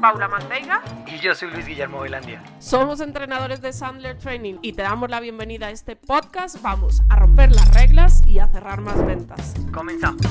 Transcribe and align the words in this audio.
Paula 0.00 0.28
Manteiga. 0.28 0.82
Y 1.06 1.18
yo 1.18 1.34
soy 1.34 1.50
Luis 1.50 1.66
Guillermo 1.66 2.00
Velandia. 2.00 2.42
Somos 2.58 3.00
entrenadores 3.00 3.60
de 3.60 3.72
Sandler 3.72 4.16
Training 4.16 4.54
y 4.62 4.72
te 4.72 4.82
damos 4.82 5.10
la 5.10 5.20
bienvenida 5.20 5.66
a 5.66 5.70
este 5.70 5.94
podcast. 5.94 6.62
Vamos 6.62 7.02
a 7.10 7.16
romper 7.16 7.52
las 7.52 7.74
reglas 7.74 8.22
y 8.26 8.38
a 8.38 8.48
cerrar 8.48 8.80
más 8.80 9.04
ventas. 9.04 9.54
Comenzamos. 9.72 10.22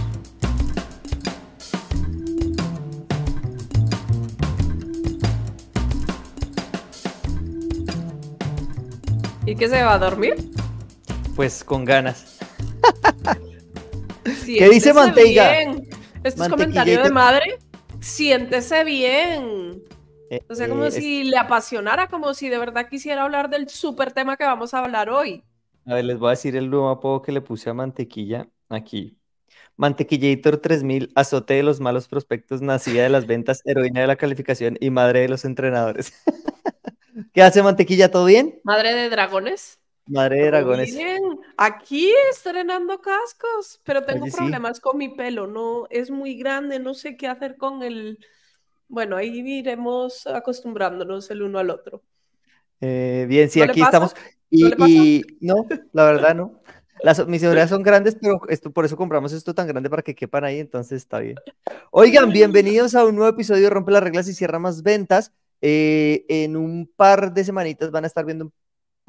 ¿Y 9.46 9.56
qué 9.56 9.68
se 9.68 9.84
va 9.84 9.94
a 9.94 10.00
dormir? 10.00 10.36
Pues 11.36 11.64
con 11.64 11.86
ganas. 11.86 12.40
¿Qué 14.46 14.70
dice 14.70 14.94
Manteiga? 14.94 15.62
Esto 16.24 16.44
es 16.44 16.50
comentario 16.50 17.04
de 17.04 17.12
madre. 17.12 17.60
Siéntese 18.16 18.84
bien. 18.84 19.84
O 20.48 20.56
sea, 20.56 20.68
como 20.70 20.90
Eh, 20.92 20.92
si 20.92 21.24
le 21.24 21.38
apasionara, 21.38 22.08
como 22.10 22.34
si 22.34 22.50
de 22.50 22.58
verdad 22.58 22.90
quisiera 22.90 23.24
hablar 23.24 23.50
del 23.50 23.70
súper 23.70 24.12
tema 24.14 24.38
que 24.38 24.46
vamos 24.46 24.74
a 24.74 24.80
hablar 24.80 25.10
hoy. 25.10 25.44
A 25.86 25.96
ver, 25.96 26.06
les 26.06 26.20
voy 26.20 26.28
a 26.28 26.32
decir 26.32 26.56
el 26.56 26.70
nuevo 26.70 26.90
apodo 26.90 27.22
que 27.22 27.32
le 27.32 27.42
puse 27.42 27.70
a 27.70 27.74
Mantequilla 27.74 28.50
aquí. 28.70 29.18
Mantequillator 29.78 30.58
3000, 30.60 31.12
azote 31.16 31.56
de 31.56 31.64
los 31.64 31.80
malos 31.82 32.08
prospectos, 32.08 32.62
nacida 32.62 33.04
de 33.04 33.10
las 33.10 33.26
ventas, 33.28 33.62
heroína 33.66 34.02
de 34.02 34.08
la 34.08 34.18
calificación 34.18 34.78
y 34.82 34.92
madre 34.92 35.22
de 35.22 35.30
los 35.30 35.46
entrenadores. 35.46 36.14
¿Qué 37.34 37.42
hace 37.44 37.64
Mantequilla? 37.64 38.12
¿Todo 38.12 38.26
bien? 38.26 38.62
Madre 38.64 38.94
de 38.94 39.10
dragones. 39.10 39.79
Madre 40.10 40.38
de 40.38 40.48
dragones. 40.48 40.96
Bien, 40.96 41.22
aquí 41.58 42.12
estrenando 42.32 43.00
cascos, 43.00 43.80
pero 43.84 44.04
tengo 44.04 44.24
Oye, 44.24 44.32
sí. 44.32 44.38
problemas 44.38 44.80
con 44.80 44.98
mi 44.98 45.10
pelo, 45.10 45.48
no 45.48 45.88
es 45.90 46.10
muy 46.10 46.36
grande, 46.36 46.80
no 46.80 46.94
sé 46.94 47.16
qué 47.16 47.28
hacer 47.28 47.58
con 47.58 47.84
el. 47.84 48.18
Bueno, 48.88 49.18
ahí 49.18 49.40
iremos 49.40 50.26
acostumbrándonos 50.26 51.30
el 51.30 51.44
uno 51.44 51.60
al 51.60 51.70
otro. 51.70 52.02
Eh, 52.82 53.26
bien, 53.30 53.50
sí, 53.50 53.60
¿No 53.60 53.66
aquí 53.66 53.82
estamos. 53.82 54.16
Y, 54.50 54.70
pasa? 54.72 54.86
y- 54.90 55.22
no, 55.42 55.68
la 55.94 56.06
verdad 56.06 56.34
no. 56.36 56.60
Las, 57.04 57.26
mis 57.28 57.44
orejas 57.46 57.70
son 57.70 57.84
grandes, 57.84 58.18
pero 58.20 58.42
esto, 58.50 58.72
por 58.72 58.86
eso 58.86 58.98
compramos 58.98 59.32
esto 59.32 59.54
tan 59.54 59.68
grande 59.68 59.90
para 59.90 60.02
que 60.02 60.16
quepan 60.16 60.44
ahí, 60.44 60.60
entonces 60.60 60.98
está 61.04 61.20
bien. 61.20 61.38
Oigan, 61.92 62.32
bienvenidos 62.32 62.96
a 62.96 63.06
un 63.06 63.16
nuevo 63.16 63.30
episodio 63.30 63.64
de 63.64 63.70
Rompe 63.70 63.92
las 63.92 64.04
Reglas 64.04 64.28
y 64.28 64.34
Cierra 64.34 64.60
Más 64.60 64.82
Ventas. 64.82 65.32
Eh, 65.62 66.26
en 66.30 66.56
un 66.56 66.90
par 66.96 67.34
de 67.34 67.44
semanitas 67.44 67.92
van 67.92 68.06
a 68.06 68.08
estar 68.08 68.26
viendo 68.26 68.46
un 68.46 68.54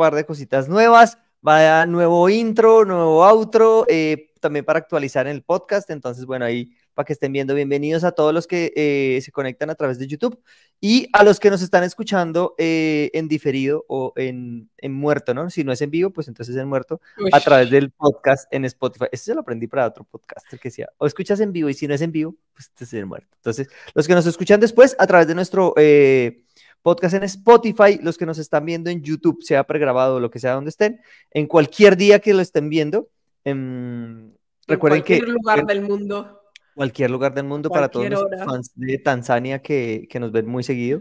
par 0.01 0.15
de 0.15 0.25
cositas 0.25 0.67
nuevas. 0.67 1.19
Va 1.47 1.83
a 1.83 1.87
nuevo 1.87 2.31
intro, 2.31 2.87
nuevo 2.87 3.23
outro, 3.23 3.85
eh, 3.87 4.33
también 4.41 4.65
para 4.65 4.79
actualizar 4.79 5.27
en 5.27 5.37
el 5.37 5.43
podcast. 5.43 5.91
Entonces, 5.91 6.25
bueno, 6.25 6.47
ahí 6.47 6.75
para 6.95 7.05
que 7.05 7.13
estén 7.13 7.33
viendo, 7.33 7.55
bienvenidos 7.55 8.03
a 8.05 8.13
todos 8.13 8.33
los 8.33 8.47
que 8.47 8.73
eh, 8.77 9.21
se 9.23 9.31
conectan 9.31 9.69
a 9.69 9.75
través 9.75 9.99
de 9.99 10.07
YouTube 10.07 10.39
y 10.81 11.09
a 11.13 11.23
los 11.23 11.39
que 11.39 11.51
nos 11.51 11.61
están 11.61 11.85
escuchando 11.85 12.55
eh, 12.57 13.11
en 13.13 13.29
diferido 13.29 13.85
o 13.89 14.13
en, 14.17 14.71
en 14.79 14.93
muerto, 14.93 15.35
¿no? 15.35 15.51
Si 15.51 15.65
no 15.65 15.73
es 15.73 15.83
en 15.83 15.91
vivo, 15.91 16.11
pues 16.11 16.29
entonces 16.29 16.57
en 16.57 16.67
muerto, 16.67 17.01
a 17.33 17.41
través 17.41 17.71
del 17.71 17.91
podcast 17.91 18.53
en 18.53 18.65
Spotify. 18.65 19.07
Eso 19.13 19.25
se 19.25 19.35
lo 19.35 19.43
aprendí 19.43 19.67
para 19.67 19.87
otro 19.87 20.05
podcast, 20.05 20.47
que 20.49 20.59
decía, 20.65 20.89
o 20.97 21.07
escuchas 21.07 21.41
en 21.41 21.53
vivo 21.53 21.69
y 21.69 21.75
si 21.75 21.87
no 21.87 21.95
es 21.95 22.01
en 22.01 22.13
vivo, 22.13 22.37
pues 22.55 22.69
entonces 22.69 22.95
es 22.95 23.03
en 23.03 23.09
muerto. 23.09 23.29
Entonces, 23.37 23.69
los 23.95 24.07
que 24.07 24.15
nos 24.15 24.27
escuchan 24.27 24.61
después 24.61 24.97
a 24.99 25.07
través 25.07 25.27
de 25.27 25.35
nuestro 25.35 25.75
eh, 25.77 26.45
podcast 26.83 27.15
en 27.15 27.23
Spotify, 27.25 27.99
los 28.03 28.17
que 28.17 28.27
nos 28.27 28.39
están 28.39 28.65
viendo 28.65 28.91
en 28.91 29.03
YouTube, 29.03 29.43
sea 29.43 29.65
pregrabado 29.65 30.17
o 30.17 30.21
lo 30.21 30.31
que 30.31 30.39
sea 30.39 30.55
donde 30.55 30.71
estén, 30.71 31.01
en 31.31 31.47
cualquier 31.47 31.97
día 31.97 32.19
que 32.21 32.35
lo 32.35 32.41
estén 32.41 32.69
viendo, 32.69 33.09
em, 33.45 34.33
recuerden 34.67 35.03
que 35.03 35.19
cualquier 35.19 35.35
lugar 35.35 35.59
en 35.61 35.67
del 35.67 35.83
mundo. 35.83 36.41
cualquier 36.75 37.11
lugar 37.11 37.35
del 37.35 37.45
mundo 37.45 37.69
para 37.69 37.89
todos 37.89 38.09
los 38.09 38.25
fans 38.45 38.73
de 38.75 38.99
Tanzania 38.99 39.61
que, 39.61 40.07
que 40.09 40.21
nos 40.21 40.33
ven 40.33 40.47
muy 40.47 40.63
seguido 40.63 41.01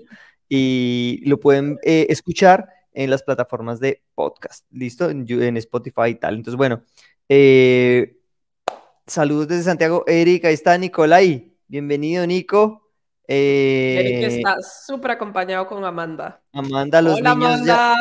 y 0.50 1.22
lo 1.26 1.40
pueden 1.40 1.78
eh, 1.84 2.08
escuchar 2.10 2.68
en 2.92 3.10
las 3.10 3.24
plataformas 3.24 3.80
de 3.80 4.02
podcast, 4.16 4.66
¿listo? 4.72 5.10
En, 5.10 5.26
en 5.30 5.58
Spotify 5.58 6.10
y 6.10 6.16
tal. 6.16 6.36
Entonces, 6.36 6.58
bueno, 6.58 6.84
eh, 7.30 8.18
saludos 9.06 9.48
desde 9.48 9.64
Santiago, 9.64 10.04
Eric, 10.08 10.46
ahí 10.46 10.56
está 10.56 10.78
Nicolai, 10.78 11.56
bienvenido 11.68 12.26
Nico. 12.26 12.89
Eric 13.30 14.24
Eh, 14.24 14.26
está 14.38 14.56
súper 14.62 15.12
acompañado 15.12 15.68
con 15.68 15.84
Amanda. 15.86 16.42
Amanda, 16.54 17.02
los 17.02 17.20
Hola, 17.20 17.36
niños 17.36 17.66
ya, 17.66 17.96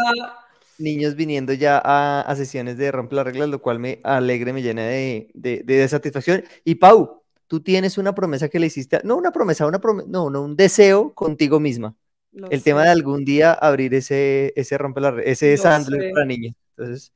niños 0.78 1.14
viniendo 1.16 1.52
ya 1.52 1.80
a, 1.84 2.22
a 2.22 2.36
sesiones 2.36 2.78
de 2.78 2.90
Rompe 2.92 3.14
las 3.16 3.24
Reglas, 3.26 3.48
lo 3.48 3.60
cual 3.60 3.78
me 3.78 4.00
alegra, 4.04 4.52
me 4.52 4.62
llena 4.62 4.82
de, 4.86 5.30
de- 5.34 5.62
de 5.64 5.88
satisfacción. 5.88 6.44
Y 6.64 6.76
Pau, 6.76 7.22
tú 7.46 7.60
tienes 7.60 7.98
una 7.98 8.14
promesa 8.14 8.48
que 8.48 8.58
le 8.58 8.66
hiciste, 8.66 8.96
a- 8.96 9.00
no 9.04 9.16
una 9.16 9.30
promesa, 9.32 9.66
una 9.66 9.80
prome- 9.80 10.04
no, 10.06 10.30
no, 10.30 10.42
un 10.42 10.56
deseo 10.56 11.12
contigo 11.14 11.60
misma. 11.60 11.94
Lo 12.32 12.48
El 12.50 12.62
tema 12.62 12.84
de 12.84 12.90
algún 12.90 13.24
día 13.24 13.52
abrir 13.52 13.94
ese, 13.94 14.52
ese 14.56 14.78
Rompe 14.78 15.00
Reglas, 15.00 15.24
ese 15.26 15.56
Sandler 15.56 16.12
para 16.12 16.24
niños. 16.26 16.54
Entonces, 16.76 17.12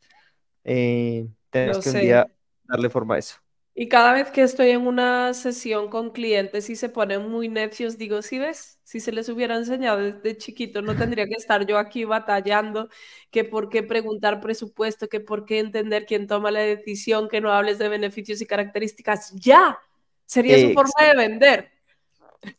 eh, 0.64 1.26
tenemos 1.50 1.76
Lo 1.78 1.82
que 1.82 1.88
un 1.90 1.94
sé. 1.94 2.00
día 2.00 2.26
darle 2.64 2.90
forma 2.90 3.14
a 3.14 3.18
eso. 3.18 3.36
Y 3.74 3.88
cada 3.88 4.12
vez 4.12 4.30
que 4.30 4.42
estoy 4.42 4.70
en 4.70 4.86
una 4.86 5.32
sesión 5.32 5.88
con 5.88 6.10
clientes 6.10 6.68
y 6.68 6.76
se 6.76 6.90
ponen 6.90 7.30
muy 7.30 7.48
necios, 7.48 7.96
digo, 7.96 8.20
si 8.20 8.38
ves, 8.38 8.78
si 8.84 9.00
se 9.00 9.12
les 9.12 9.30
hubiera 9.30 9.56
enseñado 9.56 9.98
desde 9.98 10.36
chiquito, 10.36 10.82
no 10.82 10.94
tendría 11.14 11.26
que 11.26 11.34
estar 11.34 11.66
yo 11.66 11.78
aquí 11.78 12.04
batallando, 12.04 12.90
que 13.30 13.44
por 13.44 13.70
qué 13.70 13.82
preguntar 13.82 14.40
presupuesto, 14.42 15.08
que 15.08 15.20
por 15.20 15.46
qué 15.46 15.58
entender 15.58 16.04
quién 16.06 16.26
toma 16.26 16.50
la 16.50 16.60
decisión, 16.60 17.28
que 17.28 17.40
no 17.40 17.50
hables 17.50 17.78
de 17.78 17.88
beneficios 17.88 18.42
y 18.42 18.46
características. 18.46 19.32
Ya, 19.36 19.78
sería 20.26 20.58
su 20.58 20.74
forma 20.74 21.06
de 21.08 21.16
vender. 21.16 21.70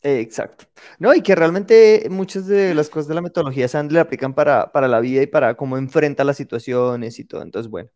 Exacto. 0.02 0.64
No, 0.98 1.14
y 1.14 1.22
que 1.22 1.34
realmente 1.36 2.08
muchas 2.10 2.46
de 2.46 2.74
las 2.74 2.88
cosas 2.88 3.06
de 3.06 3.14
la 3.14 3.22
metodología 3.22 3.68
Sandler 3.68 4.00
aplican 4.00 4.34
para, 4.34 4.72
para 4.72 4.88
la 4.88 4.98
vida 5.00 5.22
y 5.22 5.26
para 5.26 5.54
cómo 5.56 5.76
enfrenta 5.76 6.24
las 6.24 6.38
situaciones 6.38 7.18
y 7.20 7.24
todo. 7.24 7.42
Entonces, 7.42 7.70
bueno. 7.70 7.90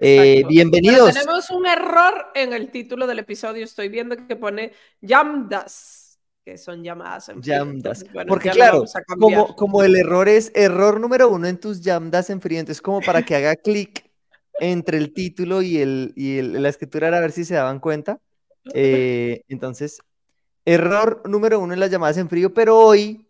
Eh, 0.00 0.42
bienvenidos. 0.48 1.10
Pero 1.12 1.24
tenemos 1.24 1.50
un 1.50 1.66
error 1.66 2.26
en 2.34 2.52
el 2.52 2.70
título 2.70 3.06
del 3.06 3.18
episodio. 3.18 3.64
Estoy 3.64 3.88
viendo 3.88 4.16
que 4.26 4.36
pone 4.36 4.72
llamdas, 5.00 6.20
que 6.44 6.56
son 6.58 6.84
llamadas 6.84 7.28
en. 7.28 7.42
Entonces, 7.44 8.12
bueno, 8.12 8.28
Porque 8.28 8.50
claro, 8.50 8.84
como, 9.18 9.56
como 9.56 9.82
el 9.82 9.96
error 9.96 10.28
es 10.28 10.52
error 10.54 11.00
número 11.00 11.28
uno 11.28 11.48
en 11.48 11.58
tus 11.58 11.84
lambdas 11.84 12.30
en 12.30 12.40
frío, 12.40 12.60
entonces 12.60 12.82
como 12.82 13.00
para 13.00 13.22
que 13.22 13.34
haga 13.34 13.56
clic 13.56 14.08
entre 14.60 14.98
el 14.98 15.12
título 15.12 15.62
y, 15.62 15.78
el, 15.78 16.12
y 16.14 16.38
el- 16.38 16.62
la 16.62 16.68
escritura 16.68 17.08
a 17.08 17.20
ver 17.20 17.32
si 17.32 17.44
se 17.44 17.54
daban 17.54 17.80
cuenta. 17.80 18.20
Eh, 18.74 19.42
entonces, 19.48 19.98
error 20.64 21.22
número 21.28 21.58
uno 21.60 21.74
en 21.74 21.80
las 21.80 21.90
llamadas 21.90 22.18
en 22.18 22.28
frío, 22.28 22.52
pero 22.54 22.78
hoy, 22.78 23.26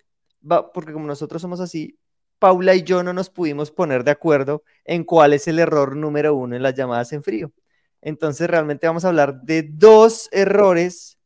va, 0.51 0.73
porque 0.73 0.93
como 0.93 1.07
nosotros 1.07 1.41
somos 1.41 1.61
así, 1.61 1.97
Paula 2.41 2.75
y 2.75 2.83
yo 2.83 3.05
no 3.05 3.13
nos 3.13 3.31
pudimos 3.31 3.71
poner 3.71 4.03
de 4.03 4.11
acuerdo 4.11 4.65
en 4.85 5.05
cuál 5.05 5.35
es 5.35 5.47
el 5.47 5.61
error 5.61 5.95
número 5.95 6.35
uno 6.35 6.57
en 6.57 6.63
las 6.63 6.75
llamadas 6.75 7.13
en 7.13 7.23
frío. 7.23 7.53
Entonces, 8.01 8.51
realmente 8.51 8.89
vamos 8.89 9.05
a 9.05 9.09
hablar 9.09 9.43
de 9.43 9.63
dos 9.63 10.29
errores 10.33 11.19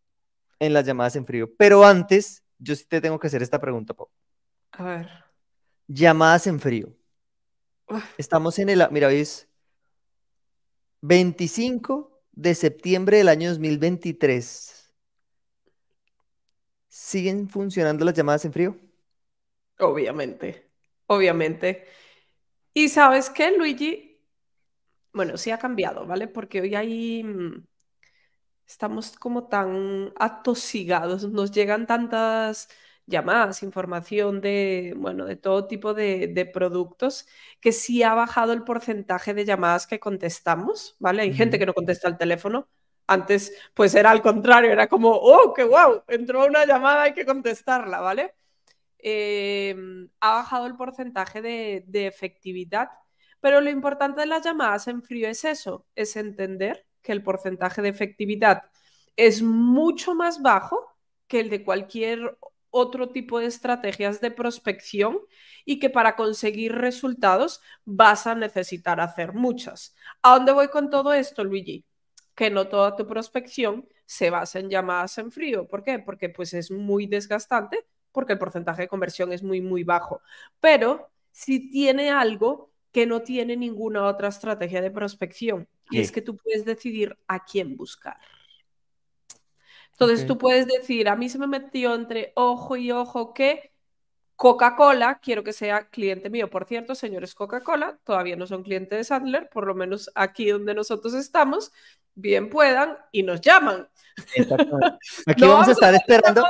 en 0.58 0.72
las 0.74 0.84
llamadas 0.84 1.16
en 1.16 1.24
frío. 1.24 1.50
Pero 1.56 1.84
antes, 1.84 2.42
yo 2.58 2.74
sí 2.74 2.84
te 2.84 3.00
tengo 3.00 3.18
que 3.18 3.28
hacer 3.28 3.42
esta 3.42 3.60
pregunta, 3.60 3.94
Pau. 3.94 4.10
A 4.72 4.82
ver. 4.82 5.08
Llamadas 5.86 6.46
en 6.46 6.60
frío. 6.60 6.94
Uf. 7.88 8.04
Estamos 8.18 8.58
en 8.58 8.70
el, 8.70 8.86
mira, 8.90 9.08
hoy 9.08 9.20
es 9.20 9.48
25 11.02 12.22
de 12.32 12.54
septiembre 12.54 13.18
del 13.18 13.28
año 13.28 13.50
2023. 13.50 14.92
¿Siguen 16.88 17.48
funcionando 17.48 18.04
las 18.04 18.14
llamadas 18.14 18.44
en 18.44 18.52
frío? 18.52 18.76
Obviamente, 19.78 20.63
obviamente. 21.06 21.86
Y 22.74 22.88
sabes 22.90 23.30
qué, 23.30 23.56
Luigi, 23.56 24.22
bueno, 25.12 25.36
sí 25.38 25.50
ha 25.50 25.58
cambiado, 25.58 26.06
¿vale? 26.06 26.28
Porque 26.28 26.60
hoy 26.60 26.74
hay, 26.74 27.24
mm, 27.24 27.66
estamos 28.66 29.12
como 29.18 29.48
tan 29.48 30.12
atosigados, 30.18 31.24
nos 31.30 31.50
llegan 31.52 31.86
tantas 31.86 32.68
llamadas, 33.06 33.62
información 33.62 34.40
de, 34.40 34.94
bueno, 34.96 35.26
de 35.26 35.36
todo 35.36 35.66
tipo 35.66 35.92
de, 35.94 36.28
de 36.28 36.46
productos, 36.46 37.26
que 37.60 37.72
sí 37.72 38.02
ha 38.02 38.14
bajado 38.14 38.52
el 38.52 38.64
porcentaje 38.64 39.34
de 39.34 39.44
llamadas 39.44 39.86
que 39.86 40.00
contestamos, 40.00 40.96
¿vale? 40.98 41.22
Hay 41.22 41.34
gente 41.34 41.58
que 41.58 41.66
no 41.66 41.74
contesta 41.74 42.08
el 42.08 42.16
teléfono. 42.18 42.68
Antes, 43.06 43.52
pues 43.74 43.94
era 43.94 44.10
al 44.10 44.22
contrario, 44.22 44.70
era 44.72 44.88
como, 44.88 45.10
oh, 45.12 45.52
qué 45.54 45.64
guau, 45.64 46.02
entró 46.08 46.46
una 46.46 46.64
llamada, 46.64 47.02
hay 47.02 47.12
que 47.14 47.26
contestarla, 47.26 48.00
¿vale? 48.00 48.34
Eh, 49.04 49.76
ha 50.20 50.32
bajado 50.32 50.66
el 50.66 50.76
porcentaje 50.76 51.42
de, 51.42 51.84
de 51.86 52.06
efectividad. 52.06 52.88
Pero 53.40 53.60
lo 53.60 53.70
importante 53.70 54.22
de 54.22 54.26
las 54.26 54.42
llamadas 54.44 54.88
en 54.88 55.02
frío 55.02 55.28
es 55.28 55.44
eso, 55.44 55.86
es 55.94 56.16
entender 56.16 56.86
que 57.02 57.12
el 57.12 57.22
porcentaje 57.22 57.82
de 57.82 57.90
efectividad 57.90 58.62
es 59.16 59.42
mucho 59.42 60.14
más 60.14 60.42
bajo 60.42 60.96
que 61.28 61.40
el 61.40 61.50
de 61.50 61.62
cualquier 61.62 62.38
otro 62.70 63.10
tipo 63.10 63.38
de 63.38 63.46
estrategias 63.46 64.20
de 64.20 64.30
prospección 64.30 65.18
y 65.64 65.78
que 65.78 65.90
para 65.90 66.16
conseguir 66.16 66.72
resultados 66.72 67.60
vas 67.84 68.26
a 68.26 68.34
necesitar 68.34 69.00
hacer 69.00 69.34
muchas. 69.34 69.94
¿A 70.22 70.34
dónde 70.34 70.52
voy 70.52 70.68
con 70.68 70.90
todo 70.90 71.12
esto, 71.12 71.44
Luigi? 71.44 71.84
Que 72.34 72.50
no 72.50 72.68
toda 72.68 72.96
tu 72.96 73.06
prospección 73.06 73.86
se 74.06 74.30
basa 74.30 74.58
en 74.58 74.70
llamadas 74.70 75.18
en 75.18 75.30
frío. 75.30 75.68
¿Por 75.68 75.84
qué? 75.84 75.98
Porque 75.98 76.30
pues 76.30 76.54
es 76.54 76.70
muy 76.70 77.06
desgastante 77.06 77.86
porque 78.14 78.32
el 78.32 78.38
porcentaje 78.38 78.82
de 78.82 78.88
conversión 78.88 79.32
es 79.32 79.42
muy, 79.42 79.60
muy 79.60 79.82
bajo. 79.82 80.22
Pero 80.60 81.10
si 81.32 81.68
tiene 81.68 82.10
algo 82.10 82.70
que 82.92 83.06
no 83.06 83.22
tiene 83.22 83.56
ninguna 83.56 84.06
otra 84.06 84.28
estrategia 84.28 84.80
de 84.80 84.92
prospección, 84.92 85.68
y 85.90 85.98
es 85.98 86.12
que 86.12 86.22
tú 86.22 86.36
puedes 86.36 86.64
decidir 86.64 87.18
a 87.26 87.44
quién 87.44 87.76
buscar. 87.76 88.16
Entonces 89.90 90.26
tú 90.26 90.38
puedes 90.38 90.66
decir, 90.66 91.08
a 91.08 91.16
mí 91.16 91.28
se 91.28 91.38
me 91.38 91.46
metió 91.46 91.94
entre 91.94 92.32
ojo 92.36 92.76
y 92.76 92.92
ojo 92.92 93.34
que 93.34 93.73
Coca-Cola, 94.36 95.20
quiero 95.22 95.44
que 95.44 95.52
sea 95.52 95.88
cliente 95.88 96.30
mío. 96.30 96.50
Por 96.50 96.66
cierto, 96.66 96.94
señores 96.94 97.34
Coca-Cola, 97.34 97.98
todavía 98.04 98.36
no 98.36 98.46
son 98.46 98.62
clientes 98.62 98.98
de 98.98 99.04
Sandler, 99.04 99.48
por 99.48 99.66
lo 99.66 99.74
menos 99.74 100.10
aquí 100.14 100.48
donde 100.50 100.74
nosotros 100.74 101.14
estamos, 101.14 101.72
bien 102.14 102.50
puedan 102.50 102.98
y 103.12 103.22
nos 103.22 103.40
llaman. 103.40 103.88
Aquí 105.26 105.44
vamos 105.44 105.68
a 105.68 105.72
estar 105.72 105.94
esperando. 105.94 106.44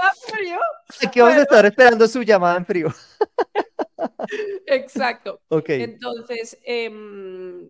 Aquí 1.03 1.21
vamos 1.21 1.37
a 1.37 1.43
estar 1.43 1.67
esperando 1.67 2.07
su 2.09 2.23
llamada 2.23 2.57
en 2.59 2.67
frío. 2.67 2.89
Exacto. 4.67 5.41
Entonces, 5.67 6.59
em, 6.65 7.69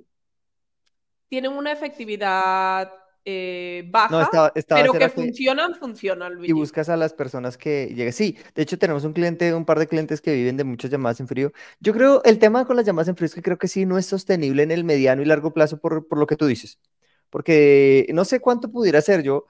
tienen 1.28 1.52
una 1.52 1.72
efectividad 1.72 2.93
eh, 3.26 3.85
baja, 3.88 4.53
pero 4.69 4.93
que 4.93 5.09
funcionan, 5.09 5.75
funcionan. 5.75 6.44
Y 6.44 6.53
buscas 6.53 6.91
a 6.91 6.97
las 6.97 7.15
personas 7.15 7.56
que 7.56 7.87
lleguen. 7.87 8.12
Sí, 8.12 8.37
de 8.55 8.62
hecho 8.62 8.79
tenemos 8.79 9.05
un 9.05 9.15
cliente, 9.15 9.55
un 9.55 9.65
par 9.65 9.79
de 9.79 9.87
clientes 9.87 10.21
que 10.21 10.35
viven 10.35 10.56
de 10.59 10.65
muchas 10.65 10.91
llamadas 10.91 11.21
en 11.21 11.29
frío. 11.29 11.53
Yo 11.81 11.94
creo, 11.94 12.23
el 12.25 12.38
tema 12.38 12.67
con 12.67 12.76
las 12.76 12.85
llamadas 12.85 13.09
en 13.09 13.17
frío 13.17 13.26
es 13.26 13.35
que 13.35 13.43
creo 13.43 13.56
que 13.56 13.69
sí 13.69 13.87
no 13.87 13.97
es 13.97 14.06
sostenible 14.06 14.62
en 14.62 14.71
el 14.71 14.85
mediano 14.85 15.23
y 15.23 15.25
largo 15.25 15.55
plazo 15.55 15.79
por, 15.79 16.06
por 16.06 16.19
lo 16.19 16.26
que 16.26 16.37
tú 16.37 16.47
dices. 16.47 16.79
Porque 17.31 18.06
no 18.12 18.25
sé 18.25 18.41
cuánto 18.41 18.71
pudiera 18.71 19.00
ser 19.00 19.23
yo. 19.23 19.47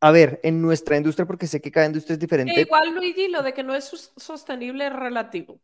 A 0.00 0.10
ver, 0.10 0.40
en 0.42 0.62
nuestra 0.62 0.96
industria, 0.96 1.26
porque 1.26 1.46
sé 1.48 1.60
que 1.60 1.72
cada 1.72 1.86
industria 1.86 2.14
es 2.14 2.20
diferente. 2.20 2.60
igual, 2.60 2.94
Luigi, 2.94 3.28
lo 3.28 3.42
de 3.42 3.52
que 3.52 3.64
no 3.64 3.74
es 3.74 4.12
sostenible 4.16 4.86
es 4.86 4.92
relativo. 4.92 5.60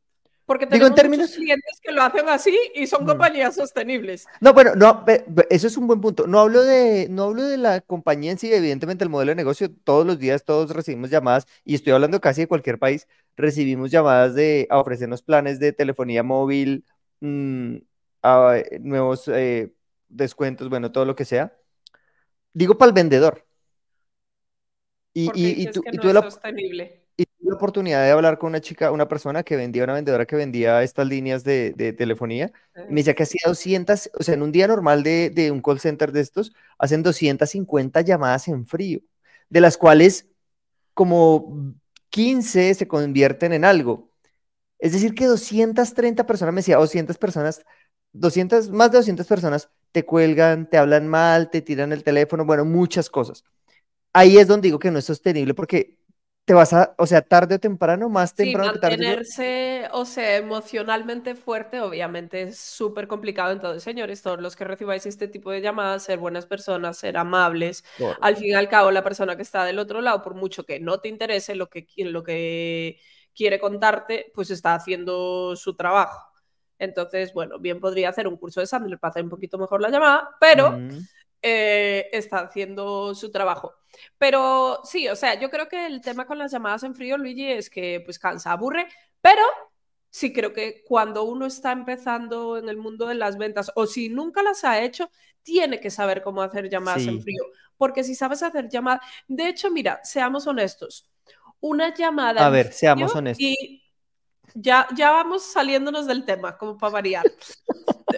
Porque 0.47 0.67
tenemos 0.67 0.89
Digo, 0.89 0.89
en 0.89 0.95
términos... 0.95 1.31
clientes 1.33 1.81
que 1.83 1.91
lo 1.91 2.03
hacen 2.03 2.29
así 2.29 2.55
y 2.75 2.87
son 2.87 3.07
compañías 3.07 3.55
sostenibles. 3.55 4.27
No, 4.41 4.53
bueno, 4.53 4.75
no, 4.75 5.05
eso 5.49 5.67
es 5.67 5.77
un 5.79 5.87
buen 5.87 6.03
punto. 6.03 6.27
No 6.27 6.41
hablo 6.41 6.63
de, 6.63 7.09
no 7.09 7.25
hablo 7.25 7.45
de 7.45 7.57
la 7.57 7.81
compañía 7.81 8.31
en 8.31 8.39
sí, 8.39 8.53
evidentemente 8.53 9.05
el 9.05 9.11
modelo 9.11 9.31
de 9.31 9.37
negocio, 9.37 9.71
todos 9.71 10.07
los 10.07 10.19
días 10.19 10.45
todos 10.45 10.71
recibimos 10.71 11.09
llamadas, 11.09 11.47
y 11.65 11.75
estoy 11.75 11.95
hablando 11.95 12.21
casi 12.21 12.43
de 12.43 12.49
cualquier 12.49 12.79
país, 12.79 13.09
recibimos 13.37 13.91
llamadas 13.91 14.35
de 14.35 14.67
a 14.69 14.79
ofrecernos 14.79 15.23
planes 15.23 15.59
de 15.61 15.73
telefonía 15.73 16.23
móvil, 16.23 16.85
mm, 17.21 17.77
a, 18.23 18.57
nuevos 18.81 19.29
eh, 19.29 19.73
descuentos, 20.09 20.69
bueno, 20.69 20.93
todo 20.93 21.07
lo 21.07 21.17
que 21.17 21.25
sea. 21.25 21.57
Digo 22.53 22.77
para 22.77 22.89
el 22.91 22.95
vendedor. 22.95 23.47
Y, 25.15 25.31
y, 25.35 25.63
y, 25.63 25.71
tú, 25.71 25.83
y 25.91 25.97
tú 25.97 26.11
sostenible 26.11 27.04
y 27.17 27.27
tuve 27.27 27.51
la 27.51 27.57
oportunidad 27.57 28.05
de 28.05 28.11
hablar 28.11 28.39
con 28.39 28.49
una 28.51 28.61
chica, 28.61 28.91
una 28.91 29.09
persona 29.09 29.43
que 29.43 29.57
vendía, 29.57 29.85
una 29.85 29.95
vendedora 29.95 30.27
que 30.27 30.37
vendía 30.37 30.83
estas 30.83 31.07
líneas 31.07 31.45
de, 31.45 31.73
de 31.77 31.93
telefonía. 31.93 32.53
Me 32.89 33.01
decía 33.01 33.15
que 33.15 33.23
hacía 33.25 33.43
200, 33.47 34.11
o 34.19 34.23
sea, 34.23 34.35
en 34.35 34.43
un 34.43 34.53
día 34.53 34.67
normal 34.69 35.03
de, 35.03 35.31
de, 35.31 35.51
un 35.51 35.63
call 35.63 35.81
center 35.81 36.13
de 36.13 36.21
estos, 36.21 36.53
hacen 36.79 37.03
250 37.03 38.01
llamadas 38.03 38.49
en 38.49 38.67
frío, 38.67 39.01
de 39.49 39.61
las 39.61 39.77
cuales 39.77 40.29
como 40.95 41.75
15 42.11 42.75
se 42.75 42.89
convierten 42.89 43.53
en 43.53 43.65
algo. 43.65 44.11
Es 44.79 44.93
decir, 44.93 45.15
que 45.15 45.27
230 45.27 46.27
personas, 46.27 46.55
me 46.55 46.61
decía, 46.61 46.77
200 46.77 47.19
personas, 47.19 47.65
200, 48.13 48.71
más 48.71 48.91
de 48.93 48.99
200 48.99 49.27
personas 49.27 49.71
te 49.93 50.05
cuelgan, 50.05 50.69
te 50.69 50.79
hablan 50.79 51.09
mal, 51.09 51.51
te 51.51 51.63
tiran 51.63 51.93
el 51.93 52.05
teléfono, 52.05 52.45
bueno, 52.45 52.65
muchas 52.65 53.11
cosas. 53.11 53.45
Ahí 54.13 54.39
es 54.39 54.49
donde 54.49 54.69
digo 54.69 54.79
que 54.79 54.91
no 54.91 54.99
es 54.99 55.05
sostenible 55.07 55.55
porque 55.55 55.99
te 56.45 56.53
vas 56.53 56.75
a, 56.75 56.95
o 56.99 57.07
sea, 57.07 57.23
tarde 57.23 57.55
o 57.55 57.59
temprano, 57.59 58.09
más 58.11 58.35
temprano 58.35 58.75
que 58.75 58.79
tarde. 58.79 58.97
Mantenerse, 58.99 59.89
o 59.93 60.05
sea, 60.05 60.37
emocionalmente 60.37 61.35
fuerte, 61.35 61.81
obviamente 61.81 62.43
es 62.43 62.59
súper 62.59 63.09
complicado. 63.09 63.53
Entonces, 63.53 63.83
señores, 63.83 64.21
todos 64.21 64.41
los 64.41 64.55
que 64.55 64.65
recibáis 64.65 65.07
este 65.07 65.27
tipo 65.27 65.51
de 65.51 65.63
llamadas, 65.63 66.03
ser 66.03 66.19
buenas 66.19 66.45
personas, 66.45 66.99
ser 66.99 67.17
amables. 67.17 67.83
Al 68.21 68.37
fin 68.37 68.49
y 68.51 68.55
al 68.55 68.69
cabo, 68.69 68.91
la 68.91 69.03
persona 69.03 69.37
que 69.37 69.43
está 69.43 69.65
del 69.65 69.79
otro 69.79 70.03
lado, 70.03 70.23
por 70.23 70.35
mucho 70.35 70.65
que 70.65 70.81
no 70.81 71.01
te 71.01 71.09
interese 71.09 71.55
lo 71.55 71.71
que, 71.71 71.87
lo 71.97 72.23
que 72.23 72.99
quiere 73.35 73.59
contarte, 73.59 74.31
pues 74.35 74.51
está 74.51 74.75
haciendo 74.75 75.57
su 75.57 75.75
trabajo. 75.77 76.31
Entonces, 76.79 77.33
bueno, 77.33 77.59
bien 77.59 77.81
podría 77.81 78.11
hacer 78.11 78.29
un 78.29 78.37
curso 78.37 78.61
de 78.61 78.67
Sandler 78.67 78.99
para 78.99 79.11
hacer 79.11 79.23
un 79.25 79.31
poquito 79.31 79.57
mejor 79.57 79.81
la 79.81 79.89
llamada, 79.89 80.29
pero 80.39 80.79
eh, 81.47 82.09
está 82.11 82.39
haciendo 82.39 83.15
su 83.15 83.31
trabajo. 83.31 83.75
Pero 84.17 84.81
sí, 84.83 85.09
o 85.09 85.15
sea, 85.15 85.39
yo 85.39 85.51
creo 85.51 85.69
que 85.69 85.85
el 85.85 86.01
tema 86.01 86.27
con 86.27 86.39
las 86.39 86.51
llamadas 86.51 86.85
en 86.85 86.95
frío, 86.95 87.19
Luigi, 87.19 87.53
es 87.53 87.69
que 87.69 88.01
pues 88.03 88.19
cansa, 88.19 88.53
aburre, 88.53 88.89
pero 89.21 89.43
sí 90.09 90.33
creo 90.33 90.55
que 90.55 90.83
cuando 90.89 91.25
uno 91.25 91.45
está 91.45 91.73
empezando 91.73 92.57
en 92.57 92.71
el 92.71 92.79
mundo 92.79 93.07
de 93.07 93.17
las 93.17 93.37
ventas 93.37 93.71
o 93.75 93.87
si 93.87 94.09
nunca 94.09 94.43
las 94.43 94.65
ha 94.65 94.83
hecho, 94.83 95.11
tiene 95.43 95.81
que 95.81 95.91
saber 95.91 96.23
cómo 96.23 96.41
hacer 96.41 96.71
llamadas 96.71 97.07
en 97.07 97.21
frío. 97.21 97.45
Porque 97.77 98.05
si 98.05 98.15
sabes 98.15 98.43
hacer 98.43 98.71
llamadas, 98.71 99.03
de 99.29 99.49
hecho, 99.49 99.71
mira, 99.71 100.01
seamos 100.03 100.47
honestos, 100.47 101.11
una 101.61 101.95
llamada... 101.95 102.47
A 102.47 102.49
ver, 102.49 102.73
seamos 102.73 103.15
honestos. 103.15 103.45
Y 103.45 103.83
ya, 104.55 104.89
ya 104.97 105.11
vamos 105.11 105.43
saliéndonos 105.43 106.07
del 106.07 106.25
tema, 106.25 106.57
como 106.57 106.79
para 106.79 106.93
variar. 106.93 107.25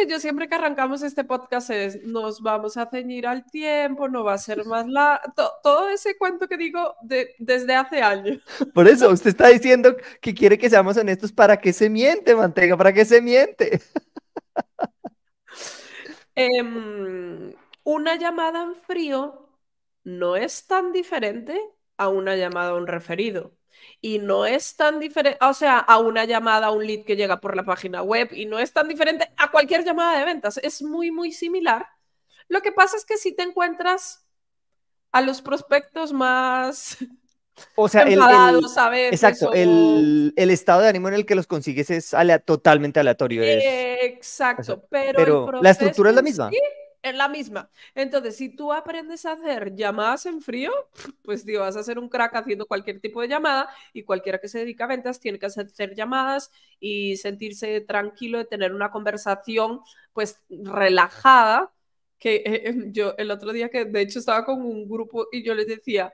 Que 0.00 0.06
yo 0.06 0.18
siempre 0.18 0.48
que 0.48 0.54
arrancamos 0.54 1.02
este 1.02 1.24
podcast 1.24 1.68
es, 1.68 2.02
nos 2.04 2.40
vamos 2.40 2.78
a 2.78 2.88
ceñir 2.88 3.26
al 3.26 3.44
tiempo, 3.44 4.08
no 4.08 4.24
va 4.24 4.32
a 4.32 4.38
ser 4.38 4.64
más 4.64 4.86
la... 4.86 5.20
todo 5.62 5.90
ese 5.90 6.16
cuento 6.16 6.48
que 6.48 6.56
digo 6.56 6.94
de, 7.02 7.34
desde 7.38 7.74
hace 7.74 8.00
años. 8.00 8.42
Por 8.74 8.88
eso, 8.88 9.10
usted 9.10 9.28
está 9.30 9.48
diciendo 9.48 9.94
que 10.22 10.34
quiere 10.34 10.56
que 10.56 10.70
seamos 10.70 10.96
honestos. 10.96 11.32
¿Para 11.32 11.58
qué 11.58 11.74
se 11.74 11.90
miente, 11.90 12.34
Mantega? 12.34 12.78
¿Para 12.78 12.94
qué 12.94 13.04
se 13.04 13.20
miente? 13.20 13.80
Em, 16.34 17.52
una 17.84 18.16
llamada 18.16 18.62
en 18.62 18.74
frío 18.76 19.50
no 20.04 20.36
es 20.36 20.66
tan 20.66 20.92
diferente 20.92 21.60
a 21.98 22.08
una 22.08 22.36
llamada 22.36 22.70
a 22.70 22.76
un 22.76 22.86
referido 22.86 23.59
y 24.00 24.18
no 24.18 24.46
es 24.46 24.76
tan 24.76 25.00
diferente, 25.00 25.38
o 25.44 25.54
sea, 25.54 25.78
a 25.78 25.98
una 25.98 26.24
llamada, 26.24 26.66
a 26.66 26.70
un 26.70 26.86
lead 26.86 27.04
que 27.04 27.16
llega 27.16 27.40
por 27.40 27.56
la 27.56 27.64
página 27.64 28.02
web 28.02 28.30
y 28.32 28.46
no 28.46 28.58
es 28.58 28.72
tan 28.72 28.88
diferente 28.88 29.30
a 29.36 29.50
cualquier 29.50 29.84
llamada 29.84 30.18
de 30.18 30.24
ventas. 30.24 30.58
Es 30.62 30.82
muy, 30.82 31.10
muy 31.10 31.32
similar. 31.32 31.86
Lo 32.48 32.62
que 32.62 32.72
pasa 32.72 32.96
es 32.96 33.04
que 33.04 33.16
si 33.16 33.32
te 33.32 33.42
encuentras 33.42 34.24
a 35.12 35.20
los 35.20 35.42
prospectos 35.42 36.12
más 36.12 36.98
o 37.74 37.88
sea, 37.88 38.02
el, 38.02 38.18
exacto, 39.12 39.52
el, 39.52 40.32
estado 40.36 40.80
de 40.80 40.88
ánimo 40.88 41.08
en 41.08 41.14
el 41.14 41.26
que 41.26 41.34
los 41.34 41.46
consigues 41.46 41.90
es 41.90 42.14
totalmente 42.44 43.00
aleatorio. 43.00 43.42
exacto, 43.42 44.86
pero, 44.88 45.50
la 45.60 45.70
estructura 45.70 46.10
es 46.10 46.16
la 46.16 46.22
misma 46.22 46.50
es 47.02 47.14
la 47.14 47.28
misma. 47.28 47.70
Entonces, 47.94 48.36
si 48.36 48.48
tú 48.54 48.72
aprendes 48.72 49.24
a 49.26 49.32
hacer 49.32 49.74
llamadas 49.74 50.26
en 50.26 50.40
frío, 50.42 50.70
pues 51.24 51.44
tío, 51.44 51.60
vas 51.60 51.76
a 51.76 51.82
ser 51.82 51.98
un 51.98 52.08
crack 52.08 52.34
haciendo 52.36 52.66
cualquier 52.66 53.00
tipo 53.00 53.20
de 53.22 53.28
llamada 53.28 53.68
y 53.92 54.02
cualquiera 54.04 54.38
que 54.38 54.48
se 54.48 54.58
dedica 54.60 54.84
a 54.84 54.88
ventas 54.88 55.20
tiene 55.20 55.38
que 55.38 55.46
hacer 55.46 55.94
llamadas 55.94 56.50
y 56.78 57.16
sentirse 57.16 57.80
tranquilo 57.82 58.38
de 58.38 58.44
tener 58.44 58.74
una 58.74 58.90
conversación 58.90 59.80
pues 60.12 60.42
relajada. 60.48 61.72
Que 62.18 62.36
eh, 62.36 62.42
eh, 62.68 62.74
yo 62.92 63.14
el 63.16 63.30
otro 63.30 63.52
día 63.52 63.70
que 63.70 63.86
de 63.86 64.00
hecho 64.02 64.18
estaba 64.18 64.44
con 64.44 64.60
un 64.62 64.86
grupo 64.88 65.26
y 65.32 65.42
yo 65.42 65.54
les 65.54 65.66
decía, 65.66 66.12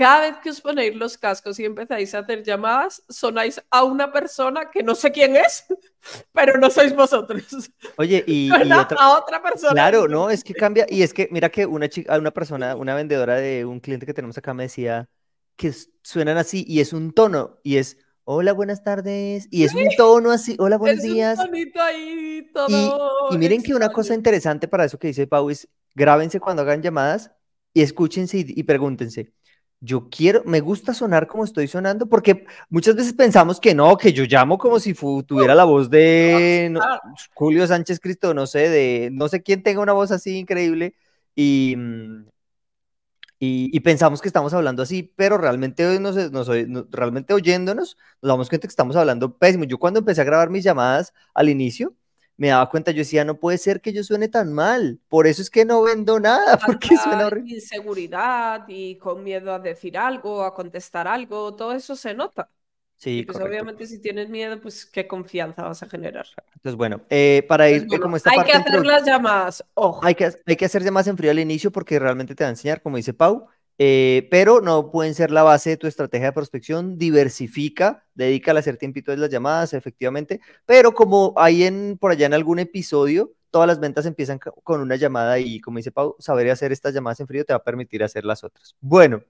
cada 0.00 0.20
vez 0.20 0.38
que 0.42 0.48
os 0.48 0.62
ponéis 0.62 0.96
los 0.96 1.18
cascos 1.18 1.60
y 1.60 1.66
empezáis 1.66 2.14
a 2.14 2.20
hacer 2.20 2.42
llamadas, 2.42 3.02
sonáis 3.10 3.62
a 3.70 3.84
una 3.84 4.10
persona 4.10 4.70
que 4.70 4.82
no 4.82 4.94
sé 4.94 5.12
quién 5.12 5.36
es, 5.36 5.66
pero 6.32 6.58
no 6.58 6.70
sois 6.70 6.96
vosotros. 6.96 7.44
Oye, 7.98 8.24
y, 8.26 8.48
a 8.50 9.18
otra 9.18 9.42
persona. 9.42 9.72
Claro, 9.72 10.08
no, 10.08 10.30
es 10.30 10.42
que 10.42 10.54
cambia. 10.54 10.86
Y 10.88 11.02
es 11.02 11.12
que, 11.12 11.28
mira 11.30 11.50
que 11.50 11.66
una 11.66 11.90
chica, 11.90 12.18
una 12.18 12.30
persona, 12.30 12.76
una 12.76 12.94
vendedora 12.94 13.34
de 13.36 13.66
un 13.66 13.78
cliente 13.78 14.06
que 14.06 14.14
tenemos 14.14 14.38
acá 14.38 14.54
me 14.54 14.62
decía 14.62 15.06
que 15.56 15.70
suenan 16.02 16.38
así 16.38 16.64
y 16.66 16.80
es 16.80 16.94
un 16.94 17.12
tono 17.12 17.58
y 17.62 17.76
es 17.76 17.98
hola, 18.24 18.54
buenas 18.54 18.82
tardes. 18.82 19.48
Y 19.50 19.64
es 19.64 19.74
un 19.74 19.86
tono 19.98 20.30
así, 20.30 20.56
hola, 20.58 20.78
buenos 20.78 21.02
días. 21.02 21.38
ahí, 21.38 22.50
todo 22.54 23.28
y, 23.32 23.36
miren 23.36 23.62
que 23.62 23.74
una 23.74 23.90
cosa 23.90 24.14
interesante 24.14 24.66
para 24.66 24.86
eso 24.86 24.98
que 24.98 25.08
dice 25.08 25.26
Pau 25.26 25.50
es 25.50 25.68
grábense 25.94 26.40
cuando 26.40 26.62
hagan 26.62 26.80
llamadas 26.80 27.32
y 27.74 27.82
escúchense 27.82 28.38
y 28.38 28.62
pregúntense 28.62 29.34
yo 29.80 30.08
quiero, 30.10 30.42
me 30.44 30.60
gusta 30.60 30.92
sonar 30.92 31.26
como 31.26 31.44
estoy 31.44 31.66
sonando, 31.66 32.06
porque 32.06 32.44
muchas 32.68 32.94
veces 32.96 33.14
pensamos 33.14 33.58
que 33.58 33.74
no, 33.74 33.96
que 33.96 34.12
yo 34.12 34.24
llamo 34.24 34.58
como 34.58 34.78
si 34.78 34.92
tuviera 34.94 35.54
la 35.54 35.64
voz 35.64 35.88
de 35.88 36.78
Julio 37.34 37.66
Sánchez 37.66 37.98
Cristo, 37.98 38.34
no 38.34 38.46
sé, 38.46 38.68
de 38.68 39.08
no 39.12 39.28
sé 39.28 39.42
quién 39.42 39.62
tenga 39.62 39.80
una 39.80 39.94
voz 39.94 40.10
así 40.10 40.36
increíble, 40.38 40.94
y, 41.34 41.74
mm, 41.76 42.26
y, 43.38 43.80
pensamos 43.80 44.20
que 44.20 44.28
estamos 44.28 44.52
hablando 44.52 44.82
así, 44.82 45.02
pero 45.16 45.38
realmente, 45.38 45.98
no 45.98 46.12
realmente 46.90 47.32
oyéndonos, 47.32 47.96
nos 48.20 48.28
damos 48.28 48.50
cuenta 48.50 48.68
que 48.68 48.72
estamos 48.72 48.96
hablando 48.96 49.38
pésimo. 49.38 49.64
Yo 49.64 49.78
cuando 49.78 50.00
empecé 50.00 50.20
a 50.20 50.24
grabar 50.24 50.50
mis 50.50 50.62
llamadas 50.62 51.14
al 51.32 51.48
inicio, 51.48 51.94
me 52.40 52.48
daba 52.48 52.70
cuenta, 52.70 52.90
yo 52.90 53.00
decía, 53.00 53.22
no 53.22 53.34
puede 53.34 53.58
ser 53.58 53.82
que 53.82 53.92
yo 53.92 54.02
suene 54.02 54.26
tan 54.26 54.54
mal, 54.54 54.98
por 55.10 55.26
eso 55.26 55.42
es 55.42 55.50
que 55.50 55.66
no 55.66 55.82
vendo 55.82 56.18
nada, 56.18 56.58
porque 56.66 56.96
suena 56.96 57.26
horrible. 57.26 57.56
Inseguridad 57.56 58.64
y 58.66 58.96
con 58.96 59.22
miedo 59.22 59.52
a 59.52 59.58
decir 59.58 59.98
algo, 59.98 60.42
a 60.42 60.54
contestar 60.54 61.06
algo, 61.06 61.54
todo 61.54 61.74
eso 61.74 61.94
se 61.94 62.14
nota. 62.14 62.48
Sí, 62.96 63.24
pues 63.24 63.38
obviamente 63.38 63.86
si 63.86 63.98
tienes 63.98 64.30
miedo, 64.30 64.58
pues 64.58 64.86
qué 64.86 65.06
confianza 65.06 65.64
vas 65.64 65.82
a 65.82 65.86
generar. 65.86 66.24
Entonces, 66.54 66.76
bueno, 66.76 67.02
eh, 67.10 67.44
para 67.46 67.66
pues 67.66 67.82
ir 67.82 68.00
como 68.00 68.16
esta 68.16 68.30
hay 68.30 68.36
parte... 68.38 68.52
Hay 68.52 68.62
que 68.62 68.68
hacer 68.70 68.86
las 68.86 69.04
llamadas, 69.04 69.64
ojo. 69.74 70.00
Hay 70.02 70.14
que, 70.14 70.30
hay 70.46 70.56
que 70.56 70.64
hacer 70.64 70.82
llamadas 70.82 71.08
en 71.08 71.18
frío 71.18 71.30
al 71.30 71.38
inicio 71.40 71.70
porque 71.70 71.98
realmente 71.98 72.34
te 72.34 72.42
va 72.42 72.48
a 72.48 72.52
enseñar, 72.52 72.80
como 72.80 72.96
dice 72.96 73.12
Pau, 73.12 73.48
eh, 73.82 74.28
pero 74.30 74.60
no 74.60 74.90
pueden 74.90 75.14
ser 75.14 75.30
la 75.30 75.42
base 75.42 75.70
de 75.70 75.76
tu 75.78 75.86
estrategia 75.86 76.26
de 76.26 76.32
prospección. 76.34 76.98
Diversifica, 76.98 78.04
dedícale 78.12 78.58
a 78.58 78.60
hacer 78.60 78.76
tiempito 78.76 79.10
de 79.10 79.16
las 79.16 79.30
llamadas, 79.30 79.72
efectivamente. 79.72 80.42
Pero 80.66 80.92
como 80.92 81.32
hay 81.38 81.64
en, 81.64 81.96
por 81.98 82.12
allá 82.12 82.26
en 82.26 82.34
algún 82.34 82.58
episodio, 82.58 83.32
todas 83.50 83.66
las 83.66 83.80
ventas 83.80 84.04
empiezan 84.04 84.38
con 84.38 84.82
una 84.82 84.96
llamada 84.96 85.38
y 85.38 85.62
como 85.62 85.78
dice 85.78 85.92
Pau, 85.92 86.14
saber 86.18 86.50
hacer 86.50 86.72
estas 86.72 86.92
llamadas 86.92 87.20
en 87.20 87.26
frío 87.26 87.42
te 87.42 87.54
va 87.54 87.56
a 87.56 87.64
permitir 87.64 88.04
hacer 88.04 88.26
las 88.26 88.44
otras. 88.44 88.76
Bueno, 88.82 89.22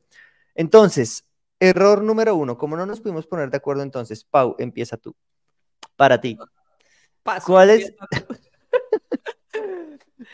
entonces, 0.56 1.24
error 1.60 2.02
número 2.02 2.34
uno, 2.34 2.58
como 2.58 2.76
no 2.76 2.86
nos 2.86 3.00
pudimos 3.00 3.28
poner 3.28 3.50
de 3.50 3.56
acuerdo 3.56 3.84
entonces, 3.84 4.24
Pau, 4.24 4.56
empieza 4.58 4.96
tú. 4.96 5.14
Para 5.94 6.20
ti. 6.20 6.36
¿Cuál 7.46 7.70
es? 7.70 7.94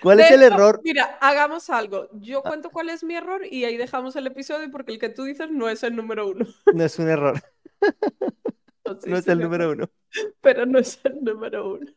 ¿Cuál 0.02 0.20
es 0.20 0.30
el 0.30 0.42
error? 0.42 0.80
Mira, 0.84 1.18
hagamos 1.20 1.70
algo. 1.70 2.08
Yo 2.12 2.40
ah. 2.44 2.48
cuento 2.48 2.70
cuál 2.70 2.88
es 2.88 3.04
mi 3.04 3.14
error 3.14 3.42
y 3.44 3.64
ahí 3.64 3.76
dejamos 3.76 4.16
el 4.16 4.26
episodio 4.26 4.70
porque 4.70 4.92
el 4.92 4.98
que 4.98 5.08
tú 5.08 5.24
dices 5.24 5.50
no 5.50 5.68
es 5.68 5.82
el 5.82 5.96
número 5.96 6.28
uno. 6.28 6.46
No 6.74 6.84
es 6.84 6.98
un 6.98 7.08
error. 7.08 7.40
No, 9.06 9.16
es 9.16 9.26
el 9.26 9.40
número 9.40 9.70
uno. 9.72 9.90
Pero 10.40 10.64
no 10.64 10.78
es 10.78 11.00
el 11.04 11.22
número 11.22 11.74
uno. 11.74 11.90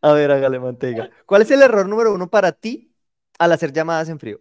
A 0.00 0.12
ver, 0.12 0.30
hágale 0.30 0.58
manteiga. 0.58 1.10
¿Cuál 1.26 1.42
es 1.42 1.50
el 1.50 1.62
error 1.62 1.88
número 1.88 2.14
uno 2.14 2.30
para 2.30 2.52
ti 2.52 2.94
al 3.38 3.52
hacer 3.52 3.72
llamadas 3.72 4.08
en 4.08 4.18
frío? 4.18 4.40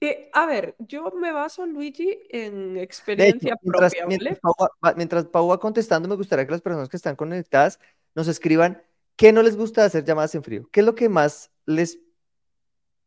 Eh, 0.00 0.30
a 0.32 0.46
ver, 0.46 0.74
yo 0.78 1.12
me 1.12 1.30
baso, 1.30 1.64
Luigi, 1.64 2.18
en 2.30 2.76
experiencia 2.76 3.56
mientras, 3.62 3.92
propia, 3.92 4.06
Mientras 4.06 4.40
Pau, 4.40 4.54
va, 4.84 4.94
mientras 4.94 5.24
Pau 5.26 5.46
va 5.48 5.60
contestando, 5.60 6.08
me 6.08 6.16
gustaría 6.16 6.44
que 6.44 6.50
las 6.50 6.60
personas 6.60 6.88
que 6.88 6.96
están 6.96 7.14
conectadas 7.14 7.78
nos 8.14 8.26
escriban 8.26 8.82
qué 9.22 9.32
no 9.32 9.40
les 9.44 9.56
gusta 9.56 9.84
hacer 9.84 10.04
llamadas 10.04 10.34
en 10.34 10.42
frío. 10.42 10.68
¿Qué 10.72 10.80
es 10.80 10.86
lo 10.86 10.96
que 10.96 11.08
más 11.08 11.52
les 11.64 12.00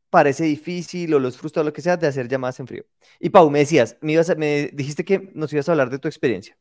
parece 0.10 0.46
difícil 0.46 1.14
o 1.14 1.20
los 1.20 1.36
frustra 1.36 1.62
o 1.62 1.66
lo 1.66 1.74
que 1.74 1.82
sea 1.82 1.98
de 1.98 2.08
hacer 2.08 2.30
llamadas 2.30 2.62
en 2.62 2.68
frío. 2.68 2.86
Y 3.20 3.32
Pau, 3.32 3.50
me 3.50 3.60
decías, 3.60 3.98
me, 4.00 4.70
dijiste 4.72 5.04
que 5.04 5.30
nos 5.34 5.52
ibas 5.52 5.68
a 5.68 5.74
hablar 5.74 5.90
de 5.90 6.00
tu 6.00 6.08
experiencia. 6.08 6.58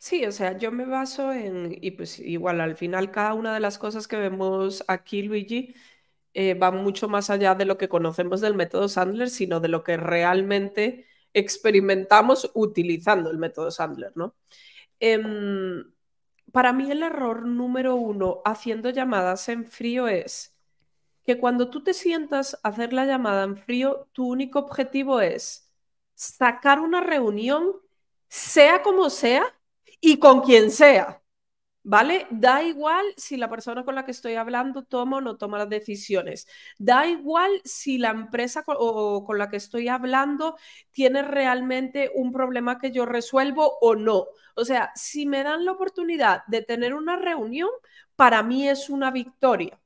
Sí, 0.00 0.24
o 0.24 0.32
sea, 0.32 0.58
yo 0.58 0.72
me 0.72 0.86
baso 0.86 1.32
en, 1.32 1.78
y 1.80 1.92
pues 1.92 2.18
igual 2.18 2.60
al 2.60 2.76
final 2.76 3.12
cada 3.12 3.34
una 3.34 3.54
de 3.54 3.60
las 3.60 3.78
cosas 3.78 4.08
que 4.08 4.16
vemos 4.16 4.82
aquí, 4.88 5.22
Luigi, 5.22 5.72
eh, 6.34 6.54
va 6.54 6.72
mucho 6.72 7.08
más 7.08 7.30
allá 7.30 7.54
de 7.54 7.66
lo 7.66 7.78
que 7.78 7.88
conocemos 7.88 8.40
del 8.40 8.56
método 8.56 8.88
Sandler, 8.88 9.30
sino 9.30 9.60
de 9.60 9.68
lo 9.68 9.84
que 9.84 9.96
realmente 9.96 11.06
experimentamos 11.32 12.50
utilizando 12.54 13.30
el 13.30 13.38
método 13.38 13.70
Sandler, 13.70 14.10
¿no? 14.16 14.34
Em, 14.98 15.84
para 16.52 16.72
mí 16.72 16.90
el 16.90 17.02
error 17.02 17.46
número 17.46 17.94
uno 17.96 18.42
haciendo 18.44 18.90
llamadas 18.90 19.48
en 19.48 19.66
frío 19.66 20.08
es 20.08 20.56
que 21.24 21.38
cuando 21.38 21.70
tú 21.70 21.82
te 21.84 21.94
sientas 21.94 22.58
a 22.62 22.70
hacer 22.70 22.92
la 22.92 23.06
llamada 23.06 23.44
en 23.44 23.56
frío, 23.56 24.08
tu 24.12 24.28
único 24.28 24.58
objetivo 24.60 25.20
es 25.20 25.72
sacar 26.14 26.80
una 26.80 27.00
reunión, 27.00 27.72
sea 28.28 28.82
como 28.82 29.10
sea 29.10 29.44
y 30.00 30.18
con 30.18 30.40
quien 30.42 30.70
sea. 30.70 31.22
¿Vale? 31.82 32.26
Da 32.30 32.62
igual 32.62 33.06
si 33.16 33.36
la 33.38 33.48
persona 33.48 33.84
con 33.84 33.94
la 33.94 34.04
que 34.04 34.10
estoy 34.10 34.34
hablando 34.34 34.82
toma 34.84 35.16
o 35.16 35.20
no 35.22 35.36
toma 35.38 35.56
las 35.58 35.68
decisiones. 35.70 36.46
Da 36.78 37.06
igual 37.06 37.50
si 37.64 37.96
la 37.98 38.10
empresa 38.10 38.64
con, 38.64 38.76
o 38.78 39.24
con 39.24 39.38
la 39.38 39.48
que 39.48 39.56
estoy 39.56 39.88
hablando 39.88 40.56
tiene 40.92 41.22
realmente 41.22 42.10
un 42.14 42.32
problema 42.32 42.78
que 42.78 42.90
yo 42.92 43.06
resuelvo 43.06 43.78
o 43.80 43.94
no. 43.96 44.26
O 44.56 44.64
sea, 44.66 44.92
si 44.94 45.24
me 45.26 45.42
dan 45.42 45.64
la 45.64 45.72
oportunidad 45.72 46.42
de 46.48 46.62
tener 46.62 46.94
una 46.94 47.16
reunión, 47.16 47.70
para 48.14 48.42
mí 48.42 48.68
es 48.68 48.90
una 48.90 49.10
victoria. 49.10 49.79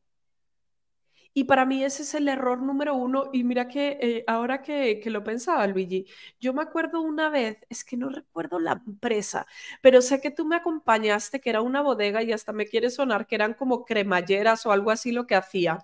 Y 1.37 1.45
para 1.45 1.67
mí 1.67 1.83
ese 1.83 2.05
es 2.05 2.15
el 2.15 2.29
error 2.29 2.63
número 2.63 2.95
uno. 2.95 3.29
Y 3.33 3.43
mira 3.43 3.67
que 3.67 3.99
eh, 4.01 4.25
ahora 4.29 4.63
que, 4.63 5.01
que, 5.01 5.11
lo 5.11 5.25
pensaba, 5.25 5.67
Luigi, 5.67 6.07
yo 6.39 6.55
me 6.55 6.63
acuerdo 6.63 7.01
una 7.01 7.29
vez, 7.29 7.59
es 7.69 7.85
que 7.85 7.97
no 7.97 8.09
recuerdo 8.09 8.61
la 8.61 8.81
empresa, 8.87 9.45
pero 9.83 10.01
sé 10.01 10.21
que 10.21 10.31
tú 10.31 10.45
me 10.47 10.55
acompañaste, 10.55 11.41
que 11.41 11.51
era 11.51 11.61
una 11.61 11.83
bodega 11.83 12.23
y 12.23 12.31
hasta 12.33 12.53
me 12.53 12.67
quiere 12.67 12.89
sonar 12.89 13.27
que 13.27 13.35
eran 13.35 13.55
como 13.55 13.85
cremalleras 13.85 14.65
o 14.65 14.71
algo 14.71 14.93
así 14.93 15.11
lo 15.11 15.27
que 15.27 15.35
hacía. 15.35 15.81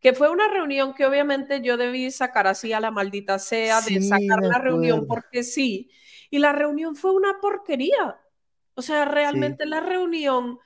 Que 0.00 0.12
fue 0.12 0.28
una 0.28 0.48
reunión 0.48 0.94
que 0.94 1.06
obviamente 1.06 1.60
yo 1.62 1.76
debí 1.76 2.10
sacar 2.10 2.48
así 2.48 2.72
a 2.72 2.80
la 2.80 2.90
maldita 2.90 3.38
sea, 3.38 3.82
de 3.82 4.02
sacar 4.02 4.42
la 4.42 4.58
reunión 4.58 5.06
porque 5.06 5.44
sí. 5.44 5.90
Y 6.30 6.38
la 6.40 6.52
reunión 6.52 6.96
fue 6.96 7.12
una 7.12 7.38
porquería. 7.40 8.18
O 8.74 8.82
sea, 8.82 9.04
realmente 9.04 9.66
la 9.66 9.80
reunión, 9.80 10.58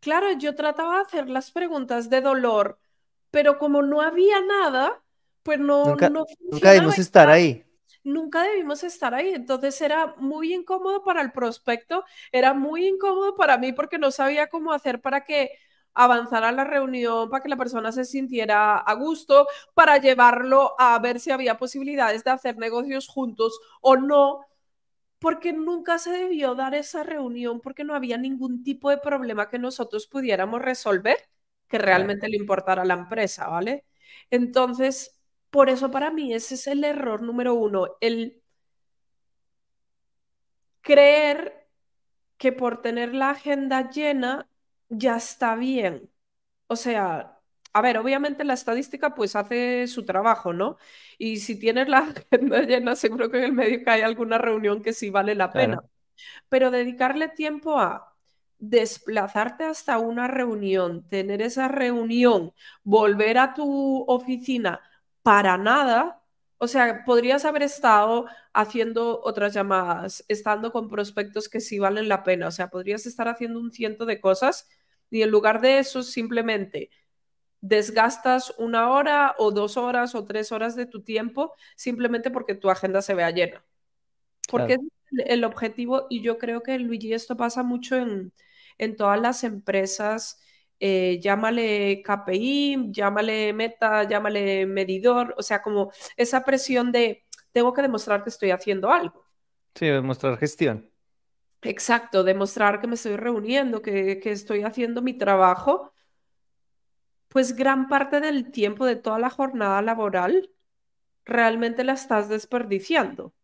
claro, 0.00 0.32
yo 0.32 0.54
trataba 0.54 0.96
de 0.96 1.02
hacer 1.02 1.28
las 1.30 1.50
preguntas 1.52 2.10
de 2.10 2.20
dolor 2.20 2.79
pero 3.30 3.58
como 3.58 3.82
no 3.82 4.00
había 4.00 4.40
nada, 4.40 5.02
pues 5.42 5.58
no... 5.58 5.84
Nunca, 5.84 6.10
nunca 6.10 6.72
debimos 6.72 6.98
estar 6.98 7.30
ahí. 7.30 7.64
Nunca 8.02 8.42
debimos 8.42 8.82
estar 8.82 9.14
ahí, 9.14 9.34
entonces 9.34 9.78
era 9.80 10.14
muy 10.16 10.54
incómodo 10.54 11.04
para 11.04 11.20
el 11.20 11.32
prospecto, 11.32 12.04
era 12.32 12.54
muy 12.54 12.86
incómodo 12.86 13.34
para 13.34 13.58
mí 13.58 13.72
porque 13.72 13.98
no 13.98 14.10
sabía 14.10 14.48
cómo 14.48 14.72
hacer 14.72 15.02
para 15.02 15.24
que 15.24 15.50
avanzara 15.92 16.50
la 16.52 16.64
reunión, 16.64 17.28
para 17.28 17.42
que 17.42 17.50
la 17.50 17.56
persona 17.56 17.92
se 17.92 18.06
sintiera 18.06 18.78
a 18.78 18.94
gusto, 18.94 19.46
para 19.74 19.98
llevarlo 19.98 20.74
a 20.78 20.98
ver 20.98 21.20
si 21.20 21.30
había 21.30 21.58
posibilidades 21.58 22.24
de 22.24 22.30
hacer 22.30 22.56
negocios 22.56 23.06
juntos 23.06 23.60
o 23.82 23.96
no, 23.96 24.46
porque 25.18 25.52
nunca 25.52 25.98
se 25.98 26.10
debió 26.10 26.54
dar 26.54 26.74
esa 26.74 27.02
reunión 27.02 27.60
porque 27.60 27.84
no 27.84 27.94
había 27.94 28.16
ningún 28.16 28.62
tipo 28.62 28.88
de 28.88 28.96
problema 28.96 29.50
que 29.50 29.58
nosotros 29.58 30.06
pudiéramos 30.06 30.62
resolver 30.62 31.18
que 31.70 31.78
realmente 31.78 32.28
le 32.28 32.36
importara 32.36 32.82
a 32.82 32.86
la 32.86 32.94
empresa, 32.94 33.48
¿vale? 33.48 33.86
Entonces, 34.30 35.20
por 35.50 35.70
eso 35.70 35.90
para 35.90 36.10
mí 36.12 36.34
ese 36.34 36.56
es 36.56 36.66
el 36.68 36.84
error 36.84 37.22
número 37.22 37.54
uno, 37.54 37.96
el 38.00 38.42
creer 40.82 41.68
que 42.38 42.52
por 42.52 42.82
tener 42.82 43.14
la 43.14 43.30
agenda 43.30 43.90
llena 43.90 44.48
ya 44.88 45.16
está 45.16 45.56
bien. 45.56 46.10
O 46.68 46.76
sea, 46.76 47.40
a 47.72 47.82
ver, 47.82 47.98
obviamente 47.98 48.44
la 48.44 48.54
estadística 48.54 49.14
pues 49.14 49.36
hace 49.36 49.86
su 49.88 50.04
trabajo, 50.06 50.52
¿no? 50.52 50.78
Y 51.18 51.38
si 51.38 51.58
tienes 51.58 51.88
la 51.88 51.98
agenda 52.32 52.62
llena, 52.62 52.96
seguro 52.96 53.30
que 53.30 53.38
en 53.38 53.44
el 53.44 53.52
medio 53.52 53.82
hay 53.86 54.02
alguna 54.02 54.38
reunión 54.38 54.82
que 54.82 54.92
sí 54.94 55.10
vale 55.10 55.34
la 55.34 55.52
pena. 55.52 55.82
Pero 56.48 56.70
dedicarle 56.70 57.28
tiempo 57.28 57.78
a 57.80 58.09
desplazarte 58.60 59.64
hasta 59.64 59.98
una 59.98 60.28
reunión, 60.28 61.06
tener 61.08 61.42
esa 61.42 61.66
reunión, 61.66 62.52
volver 62.84 63.38
a 63.38 63.54
tu 63.54 64.04
oficina 64.06 64.80
para 65.22 65.56
nada, 65.58 66.22
o 66.58 66.68
sea, 66.68 67.04
podrías 67.04 67.46
haber 67.46 67.62
estado 67.62 68.26
haciendo 68.52 69.20
otras 69.24 69.54
llamadas, 69.54 70.24
estando 70.28 70.72
con 70.72 70.88
prospectos 70.88 71.48
que 71.48 71.60
sí 71.60 71.78
valen 71.78 72.08
la 72.08 72.22
pena, 72.22 72.48
o 72.48 72.50
sea, 72.50 72.68
podrías 72.68 73.06
estar 73.06 73.28
haciendo 73.28 73.58
un 73.58 73.72
ciento 73.72 74.04
de 74.04 74.20
cosas 74.20 74.68
y 75.10 75.22
en 75.22 75.30
lugar 75.30 75.62
de 75.62 75.78
eso 75.78 76.02
simplemente 76.02 76.90
desgastas 77.62 78.54
una 78.58 78.90
hora 78.90 79.34
o 79.38 79.50
dos 79.52 79.76
horas 79.76 80.14
o 80.14 80.26
tres 80.26 80.52
horas 80.52 80.76
de 80.76 80.86
tu 80.86 81.02
tiempo 81.02 81.54
simplemente 81.76 82.30
porque 82.30 82.54
tu 82.54 82.70
agenda 82.70 83.02
se 83.02 83.14
vea 83.14 83.30
llena. 83.30 83.64
Porque 84.50 84.74
es 84.74 84.80
el 85.26 85.44
objetivo 85.44 86.06
y 86.10 86.22
yo 86.22 86.38
creo 86.38 86.62
que 86.62 86.78
Luigi 86.78 87.12
esto 87.12 87.36
pasa 87.36 87.62
mucho 87.62 87.96
en, 87.96 88.32
en 88.80 88.96
todas 88.96 89.20
las 89.20 89.44
empresas, 89.44 90.40
eh, 90.80 91.20
llámale 91.22 92.02
KPI, 92.02 92.88
llámale 92.90 93.52
meta, 93.52 94.04
llámale 94.04 94.66
medidor, 94.66 95.34
o 95.38 95.42
sea, 95.42 95.62
como 95.62 95.92
esa 96.16 96.44
presión 96.44 96.90
de 96.90 97.24
tengo 97.52 97.74
que 97.74 97.82
demostrar 97.82 98.22
que 98.24 98.30
estoy 98.30 98.50
haciendo 98.50 98.90
algo. 98.90 99.26
Sí, 99.74 99.86
demostrar 99.86 100.36
gestión. 100.38 100.90
Exacto, 101.62 102.24
demostrar 102.24 102.80
que 102.80 102.86
me 102.86 102.94
estoy 102.94 103.16
reuniendo, 103.16 103.82
que, 103.82 104.18
que 104.20 104.30
estoy 104.32 104.62
haciendo 104.62 105.02
mi 105.02 105.12
trabajo. 105.16 105.92
Pues 107.28 107.54
gran 107.56 107.88
parte 107.88 108.20
del 108.20 108.50
tiempo 108.50 108.86
de 108.86 108.96
toda 108.96 109.18
la 109.18 109.30
jornada 109.30 109.82
laboral 109.82 110.50
realmente 111.24 111.84
la 111.84 111.94
estás 111.94 112.28
desperdiciando 112.28 113.34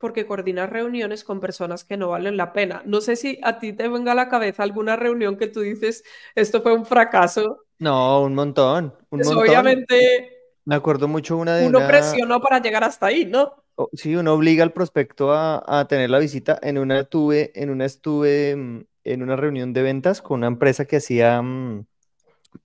porque 0.00 0.26
coordinas 0.26 0.70
reuniones 0.70 1.24
con 1.24 1.40
personas 1.40 1.84
que 1.84 1.98
no 1.98 2.08
valen 2.08 2.38
la 2.38 2.54
pena. 2.54 2.82
No 2.86 3.02
sé 3.02 3.16
si 3.16 3.38
a 3.42 3.58
ti 3.58 3.74
te 3.74 3.86
venga 3.86 4.12
a 4.12 4.14
la 4.14 4.30
cabeza 4.30 4.62
alguna 4.62 4.96
reunión 4.96 5.36
que 5.36 5.46
tú 5.46 5.60
dices, 5.60 6.02
esto 6.34 6.62
fue 6.62 6.72
un 6.72 6.86
fracaso. 6.86 7.66
No, 7.78 8.22
un 8.22 8.34
montón. 8.34 8.94
Un 9.10 9.20
pues 9.20 9.28
obviamente. 9.28 10.38
Me 10.64 10.74
acuerdo 10.74 11.06
mucho 11.06 11.36
una 11.36 11.56
de. 11.56 11.66
Uno 11.66 11.86
presionó 11.86 12.40
para 12.40 12.60
llegar 12.62 12.82
hasta 12.82 13.06
ahí, 13.06 13.26
¿no? 13.26 13.62
Sí, 13.92 14.16
uno 14.16 14.34
obliga 14.34 14.62
al 14.64 14.72
prospecto 14.72 15.32
a, 15.32 15.86
tener 15.88 16.08
la 16.08 16.18
visita. 16.18 16.58
En 16.62 16.78
una 16.78 17.04
tuve, 17.04 17.52
en 17.54 17.70
una 17.70 17.84
estuve 17.84 18.56
mm, 18.56 18.84
en 19.04 19.22
una 19.22 19.36
reunión 19.36 19.72
de 19.72 19.82
ventas 19.82 20.22
con 20.22 20.40
una 20.40 20.46
empresa 20.46 20.86
que 20.86 20.96
hacía 20.96 21.40
mm, 21.42 21.84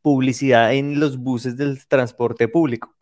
publicidad 0.01 0.73
en 0.73 0.99
los 0.99 1.17
buses 1.17 1.57
del 1.57 1.85
transporte 1.87 2.47
público. 2.47 2.94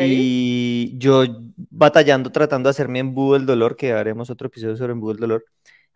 Y 0.00 0.96
yo 0.98 1.24
batallando, 1.70 2.32
tratando 2.32 2.68
de 2.68 2.70
hacerme 2.70 3.00
embudo 3.00 3.34
del 3.34 3.46
dolor, 3.46 3.76
que 3.76 3.92
haremos 3.92 4.30
otro 4.30 4.46
episodio 4.46 4.76
sobre 4.76 4.92
embudo 4.92 5.12
del 5.12 5.20
dolor. 5.20 5.44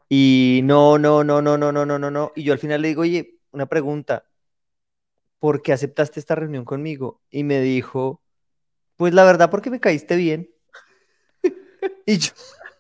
Y 0.09 0.61
no, 0.65 0.99
no, 0.99 1.25
no, 1.25 1.41
no, 1.41 1.57
no, 1.57 1.73
no, 1.73 1.87
no, 1.87 1.99
no, 1.99 2.11
no. 2.11 2.33
Y 2.35 2.43
yo 2.43 2.53
al 2.53 2.59
final 2.59 2.83
le 2.83 2.89
digo, 2.89 3.03
oye, 3.03 3.39
una 3.53 3.67
pregunta, 3.67 4.25
¿por 5.39 5.63
qué 5.63 5.73
aceptaste 5.73 6.21
esta 6.21 6.35
reunión 6.35 6.65
conmigo? 6.65 7.21
Y 7.31 7.45
me 7.45 7.61
dijo, 7.61 8.21
pues 8.97 9.15
la 9.15 9.25
verdad, 9.25 9.51
porque 9.51 9.71
me 9.71 9.81
caíste 9.81 10.17
bien. 10.17 10.51
y 12.07 12.19
yo, 12.19 12.33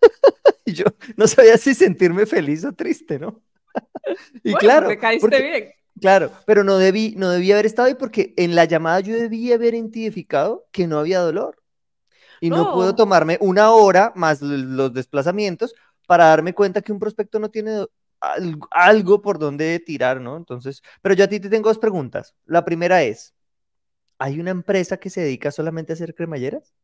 y 0.64 0.72
yo 0.72 0.84
no 1.16 1.26
sabía 1.26 1.56
si 1.56 1.74
sentirme 1.74 2.26
feliz 2.26 2.64
o 2.64 2.72
triste, 2.72 3.18
¿no? 3.18 3.40
y 4.44 4.54
claro. 4.54 4.88
Me 4.88 4.98
caíste 4.98 5.42
bien. 5.42 5.79
Claro, 6.00 6.30
pero 6.46 6.64
no 6.64 6.78
debí, 6.78 7.14
no 7.16 7.30
debí 7.30 7.52
haber 7.52 7.66
estado 7.66 7.88
ahí 7.88 7.94
porque 7.94 8.34
en 8.36 8.54
la 8.54 8.64
llamada 8.64 9.00
yo 9.00 9.14
debí 9.14 9.52
haber 9.52 9.74
identificado 9.74 10.66
que 10.70 10.86
no 10.86 10.98
había 10.98 11.20
dolor. 11.20 11.56
Y 12.40 12.48
no, 12.48 12.72
puedo 12.72 12.94
tomarme 12.94 13.36
una 13.40 13.70
hora 13.72 14.12
más 14.16 14.40
los 14.40 14.92
desplazamientos 14.94 15.74
para 16.06 16.26
darme 16.26 16.54
cuenta 16.54 16.80
que 16.80 16.92
un 16.92 16.98
prospecto 16.98 17.38
no 17.38 17.50
tiene 17.50 17.84
algo 18.70 19.22
por 19.22 19.38
donde 19.38 19.78
tirar, 19.80 20.20
¿no? 20.20 20.36
Entonces, 20.36 20.82
pero 21.02 21.14
yo 21.14 21.24
a 21.24 21.28
ti 21.28 21.40
te 21.40 21.48
tengo 21.48 21.68
dos 21.68 21.78
preguntas. 21.78 22.34
La 22.46 22.64
primera 22.64 23.02
es, 23.02 23.34
¿hay 24.18 24.40
una 24.40 24.50
empresa 24.50 24.98
que 24.98 25.10
se 25.10 25.22
dedica 25.22 25.50
solamente 25.50 25.92
a 25.92 25.94
hacer 25.94 26.14
cremalleras? 26.14 26.74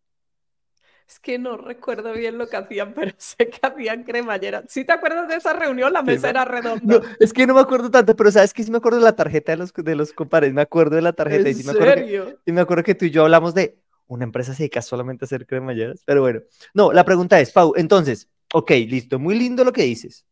Es 1.09 1.21
que 1.21 1.39
no 1.39 1.57
recuerdo 1.57 2.13
bien 2.13 2.37
lo 2.37 2.49
que 2.49 2.57
hacían, 2.57 2.93
pero 2.93 3.13
sé 3.19 3.49
que 3.49 3.61
hacían 3.63 4.03
cremallera. 4.03 4.65
¿Sí 4.69 4.85
te 4.85 4.93
acuerdas 4.93 5.29
de 5.29 5.37
esa 5.37 5.53
reunión? 5.53 5.93
La 5.93 6.03
mesa 6.03 6.31
era 6.31 6.45
redonda. 6.45 7.01
No, 7.01 7.01
es 7.21 7.33
que 7.33 7.47
no 7.47 7.55
me 7.55 7.61
acuerdo 7.61 7.91
tanto, 7.91 8.17
pero 8.17 8.31
sabes 8.33 8.53
que 8.53 8.65
sí 8.65 8.71
me 8.71 8.79
acuerdo 8.79 8.99
de 8.99 9.05
la 9.05 9.15
tarjeta 9.15 9.53
de 9.53 9.59
los, 9.59 9.73
de 9.73 9.95
los 9.95 10.13
compares. 10.13 10.53
Me 10.53 10.63
acuerdo 10.63 10.97
de 10.97 11.03
la 11.03 11.13
tarjeta. 11.13 11.49
¿En 11.49 11.55
y 11.55 11.55
sí 11.55 11.63
serio? 11.63 11.81
Me 11.81 11.91
acuerdo 11.93 12.07
que, 12.07 12.51
y 12.51 12.53
me 12.53 12.61
acuerdo 12.61 12.83
que 12.83 12.95
tú 12.95 13.05
y 13.05 13.11
yo 13.11 13.23
hablamos 13.23 13.55
de 13.55 13.79
una 14.09 14.25
empresa 14.25 14.53
se 14.53 14.65
dedica 14.65 14.83
solamente 14.83 15.25
a 15.25 15.27
hacer 15.27 15.47
cremalleras. 15.47 16.03
Pero 16.05 16.23
bueno, 16.23 16.41
no, 16.75 16.93
la 16.93 17.05
pregunta 17.05 17.41
es, 17.41 17.53
Pau, 17.53 17.75
entonces, 17.77 18.29
ok, 18.53 18.71
listo, 18.89 19.19
muy 19.19 19.39
lindo 19.39 19.65
lo 19.65 19.73
que 19.73 19.83
dices. 19.83 20.27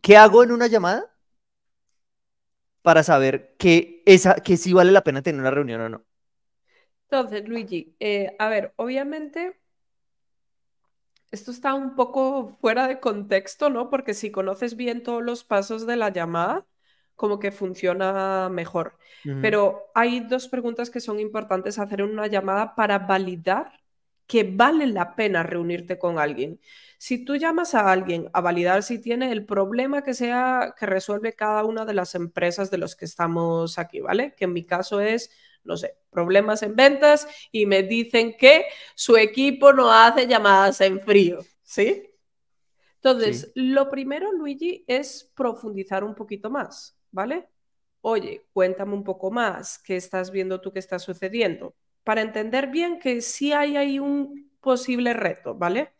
¿Qué 0.00 0.16
hago 0.16 0.42
en 0.42 0.52
una 0.52 0.66
llamada? 0.66 1.12
Para 2.82 3.02
saber 3.04 3.54
que, 3.58 4.02
esa, 4.06 4.34
que 4.36 4.56
sí 4.56 4.72
vale 4.72 4.90
la 4.90 5.04
pena 5.04 5.22
tener 5.22 5.40
una 5.40 5.52
reunión 5.52 5.80
o 5.80 5.88
no. 5.88 6.04
Entonces, 7.08 7.48
Luigi, 7.48 7.94
eh, 8.00 8.34
a 8.38 8.48
ver, 8.48 8.72
obviamente 8.76 9.61
esto 11.32 11.50
está 11.50 11.74
un 11.74 11.94
poco 11.96 12.56
fuera 12.60 12.86
de 12.86 13.00
contexto, 13.00 13.70
¿no? 13.70 13.90
Porque 13.90 14.14
si 14.14 14.30
conoces 14.30 14.76
bien 14.76 15.02
todos 15.02 15.22
los 15.22 15.44
pasos 15.44 15.86
de 15.86 15.96
la 15.96 16.10
llamada, 16.10 16.66
como 17.16 17.38
que 17.38 17.52
funciona 17.52 18.48
mejor. 18.50 18.98
Pero 19.40 19.90
hay 19.94 20.20
dos 20.20 20.48
preguntas 20.48 20.90
que 20.90 21.00
son 21.00 21.20
importantes 21.20 21.78
hacer 21.78 22.00
en 22.00 22.10
una 22.10 22.26
llamada 22.26 22.74
para 22.74 22.98
validar 23.00 23.80
que 24.26 24.44
vale 24.44 24.86
la 24.86 25.14
pena 25.14 25.42
reunirte 25.42 25.98
con 25.98 26.18
alguien. 26.18 26.60
Si 26.98 27.24
tú 27.24 27.36
llamas 27.36 27.74
a 27.74 27.90
alguien 27.92 28.30
a 28.32 28.40
validar 28.40 28.82
si 28.82 28.98
tiene 29.00 29.32
el 29.32 29.44
problema 29.46 30.02
que 30.02 30.14
sea 30.14 30.74
que 30.78 30.86
resuelve 30.86 31.34
cada 31.34 31.64
una 31.64 31.84
de 31.84 31.94
las 31.94 32.14
empresas 32.14 32.70
de 32.70 32.78
los 32.78 32.96
que 32.96 33.04
estamos 33.04 33.78
aquí, 33.78 34.00
¿vale? 34.00 34.34
Que 34.36 34.44
en 34.44 34.52
mi 34.52 34.64
caso 34.64 35.00
es 35.00 35.30
no 35.64 35.76
sé, 35.76 35.96
problemas 36.10 36.62
en 36.62 36.76
ventas 36.76 37.26
y 37.50 37.66
me 37.66 37.82
dicen 37.82 38.36
que 38.36 38.66
su 38.94 39.16
equipo 39.16 39.72
no 39.72 39.92
hace 39.92 40.26
llamadas 40.26 40.80
en 40.80 41.00
frío, 41.00 41.38
¿sí? 41.62 42.02
Entonces, 42.96 43.50
lo 43.56 43.90
primero, 43.90 44.30
Luigi, 44.30 44.84
es 44.86 45.30
profundizar 45.34 46.04
un 46.04 46.14
poquito 46.14 46.50
más, 46.50 46.96
¿vale? 47.10 47.48
Oye, 48.00 48.46
cuéntame 48.52 48.94
un 48.94 49.02
poco 49.02 49.30
más, 49.30 49.78
¿qué 49.78 49.96
estás 49.96 50.30
viendo 50.30 50.60
tú 50.60 50.72
que 50.72 50.78
está 50.78 50.98
sucediendo? 50.98 51.74
Para 52.04 52.20
entender 52.20 52.68
bien 52.68 52.98
que 53.00 53.20
sí 53.20 53.52
hay 53.52 53.76
ahí 53.76 53.98
un 53.98 54.52
posible 54.60 55.14
reto, 55.14 55.54
¿vale? 55.56 55.92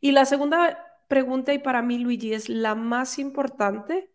Y 0.00 0.12
la 0.12 0.24
segunda 0.24 0.86
pregunta, 1.08 1.52
y 1.52 1.58
para 1.58 1.82
mí, 1.82 1.98
Luigi, 1.98 2.34
es 2.34 2.48
la 2.48 2.74
más 2.74 3.18
importante, 3.18 4.10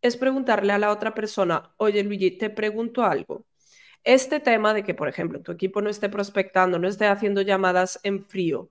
es 0.00 0.16
preguntarle 0.16 0.72
a 0.72 0.78
la 0.78 0.90
otra 0.90 1.14
persona, 1.14 1.72
oye 1.76 2.02
Luigi, 2.02 2.32
te 2.32 2.50
pregunto 2.50 3.04
algo. 3.04 3.44
Este 4.04 4.40
tema 4.40 4.74
de 4.74 4.84
que, 4.84 4.94
por 4.94 5.08
ejemplo, 5.08 5.42
tu 5.42 5.52
equipo 5.52 5.80
no 5.82 5.90
esté 5.90 6.08
prospectando, 6.08 6.78
no 6.78 6.88
esté 6.88 7.06
haciendo 7.06 7.42
llamadas 7.42 8.00
en 8.04 8.24
frío, 8.24 8.70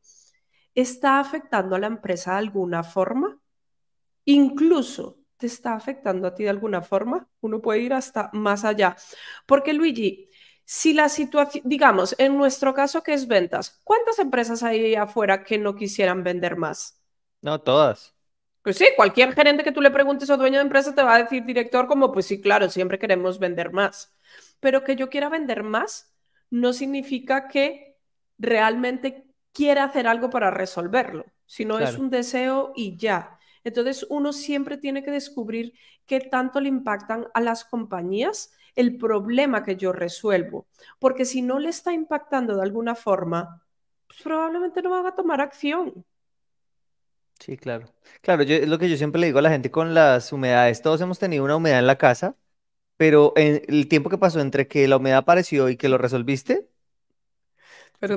¿está 0.73 1.19
afectando 1.19 1.75
a 1.75 1.79
la 1.79 1.87
empresa 1.87 2.33
de 2.33 2.37
alguna 2.39 2.83
forma? 2.83 3.39
Incluso 4.25 5.19
te 5.37 5.47
está 5.47 5.75
afectando 5.75 6.27
a 6.27 6.35
ti 6.35 6.43
de 6.43 6.49
alguna 6.49 6.81
forma. 6.81 7.29
Uno 7.41 7.61
puede 7.61 7.81
ir 7.81 7.93
hasta 7.93 8.29
más 8.33 8.65
allá. 8.65 8.95
Porque 9.45 9.73
Luigi, 9.73 10.29
si 10.65 10.93
la 10.93 11.07
situación, 11.09 11.63
digamos, 11.65 12.15
en 12.17 12.37
nuestro 12.37 12.73
caso 12.73 13.03
que 13.03 13.13
es 13.13 13.27
ventas, 13.27 13.79
¿cuántas 13.83 14.19
empresas 14.19 14.63
hay 14.63 14.95
afuera 14.95 15.43
que 15.43 15.57
no 15.57 15.75
quisieran 15.75 16.23
vender 16.23 16.57
más? 16.57 17.01
No, 17.41 17.61
todas. 17.61 18.16
Pues 18.67 18.79
sí, 18.79 18.87
cualquier 18.97 19.33
gerente 19.33 19.63
que 19.63 19.71
tú 19.71 19.79
le 19.79 19.91
preguntes 19.91 20.29
o 20.29 20.35
dueño 20.35 20.57
de 20.57 20.63
empresa 20.63 20.93
te 20.93 21.01
va 21.01 21.15
a 21.15 21.23
decir 21.23 21.45
director 21.45 21.87
como, 21.87 22.11
pues 22.11 22.25
sí, 22.25 22.41
claro, 22.41 22.67
siempre 22.69 22.99
queremos 22.99 23.39
vender 23.39 23.71
más. 23.71 24.13
Pero 24.59 24.83
que 24.83 24.97
yo 24.97 25.09
quiera 25.09 25.29
vender 25.29 25.63
más 25.63 26.13
no 26.49 26.73
significa 26.73 27.47
que 27.47 27.97
realmente 28.37 29.25
quiera 29.53 29.85
hacer 29.85 30.05
algo 30.05 30.29
para 30.29 30.51
resolverlo, 30.51 31.23
sino 31.45 31.79
es 31.79 31.97
un 31.97 32.09
deseo 32.09 32.73
y 32.75 32.97
ya. 32.97 33.39
Entonces 33.63 34.05
uno 34.09 34.33
siempre 34.33 34.75
tiene 34.77 35.01
que 35.01 35.11
descubrir 35.11 35.71
qué 36.05 36.19
tanto 36.19 36.59
le 36.59 36.67
impactan 36.67 37.27
a 37.33 37.39
las 37.39 37.63
compañías 37.63 38.51
el 38.75 38.97
problema 38.97 39.63
que 39.63 39.77
yo 39.77 39.93
resuelvo, 39.93 40.67
porque 40.99 41.23
si 41.23 41.41
no 41.41 41.57
le 41.57 41.69
está 41.69 41.93
impactando 41.93 42.57
de 42.57 42.63
alguna 42.63 42.95
forma, 42.95 43.65
pues 44.07 44.21
probablemente 44.21 44.81
no 44.81 44.89
van 44.89 45.05
a 45.05 45.15
tomar 45.15 45.39
acción. 45.39 46.03
Sí, 47.39 47.57
claro. 47.57 47.87
Claro, 48.21 48.43
yo, 48.43 48.55
es 48.55 48.67
lo 48.67 48.77
que 48.79 48.89
yo 48.89 48.97
siempre 48.97 49.21
le 49.21 49.27
digo 49.27 49.39
a 49.39 49.41
la 49.41 49.49
gente 49.49 49.71
con 49.71 49.93
las 49.93 50.31
humedades. 50.31 50.81
Todos 50.81 51.01
hemos 51.01 51.19
tenido 51.19 51.43
una 51.43 51.55
humedad 51.55 51.79
en 51.79 51.87
la 51.87 51.97
casa, 51.97 52.35
pero 52.97 53.33
en 53.35 53.61
el 53.67 53.87
tiempo 53.87 54.09
que 54.09 54.17
pasó 54.17 54.39
entre 54.39 54.67
que 54.67 54.87
la 54.87 54.97
humedad 54.97 55.19
apareció 55.19 55.69
y 55.69 55.77
que 55.77 55.89
lo 55.89 55.97
resolviste, 55.97 56.67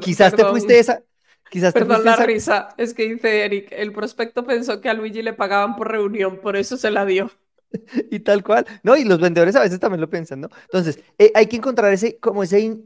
quizás 0.01 0.35
te 0.35 0.45
fuiste 0.45 0.79
esa. 0.79 1.03
Quizás 1.51 1.75
perdón 1.75 2.05
la 2.05 2.15
risa, 2.17 2.69
es 2.77 2.95
que 2.95 3.09
dice 3.09 3.45
Eric, 3.45 3.69
el 3.73 3.93
prospecto 3.93 4.45
pensó 4.45 4.81
que 4.81 4.89
a 4.89 4.95
Luigi 4.95 5.21
le 5.21 5.33
pagaban 5.33 5.75
por 5.75 5.91
reunión, 5.91 6.39
por 6.41 6.57
eso 6.57 6.77
se 6.77 6.93
la 6.93 7.05
dio. 7.05 7.31
y 8.11 8.21
tal 8.21 8.45
cual. 8.45 8.67
No, 8.83 8.97
y 8.97 9.05
los 9.05 9.21
vendedores 9.21 9.57
a 9.57 9.61
veces 9.61 9.81
también 9.81 10.01
lo 10.01 10.09
piensan, 10.09 10.41
¿no? 10.41 10.49
Entonces, 10.63 11.01
eh, 11.19 11.33
hay 11.35 11.47
que 11.47 11.57
encontrar 11.57 11.93
ese, 11.93 12.19
como 12.19 12.43
ese 12.45 12.79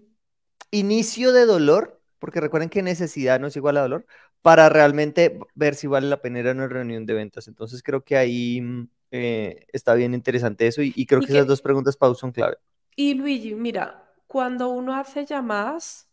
inicio 0.70 1.33
de 1.33 1.44
dolor, 1.44 2.01
porque 2.18 2.40
recuerden 2.40 2.70
que 2.70 2.83
necesidad 2.83 3.38
no 3.38 3.49
es 3.49 3.57
igual 3.57 3.77
a 3.77 3.83
dolor, 3.83 4.07
para 4.44 4.68
realmente 4.68 5.38
ver 5.54 5.74
si 5.74 5.87
vale 5.87 6.07
la 6.07 6.20
pena 6.20 6.40
ir 6.40 6.48
a 6.48 6.52
una 6.52 6.68
reunión 6.68 7.07
de 7.07 7.14
ventas. 7.14 7.48
Entonces 7.48 7.83
creo 7.83 8.04
que 8.04 8.14
ahí 8.14 8.61
mm, 8.61 8.88
eh, 9.11 9.66
está 9.72 9.94
bien 9.94 10.12
interesante 10.12 10.66
eso 10.66 10.83
y, 10.83 11.07
creo 11.07 11.22
que, 11.22 11.33
esas 11.33 11.46
dos 11.46 11.62
preguntas, 11.62 11.96
Pau, 11.96 12.14
son 12.14 12.30
clave. 12.30 12.59
Y 12.94 13.14
Luigi, 13.14 13.54
mira, 13.54 14.04
cuando 14.26 14.68
uno 14.68 14.94
hace 14.94 15.24
llamadas, 15.24 16.11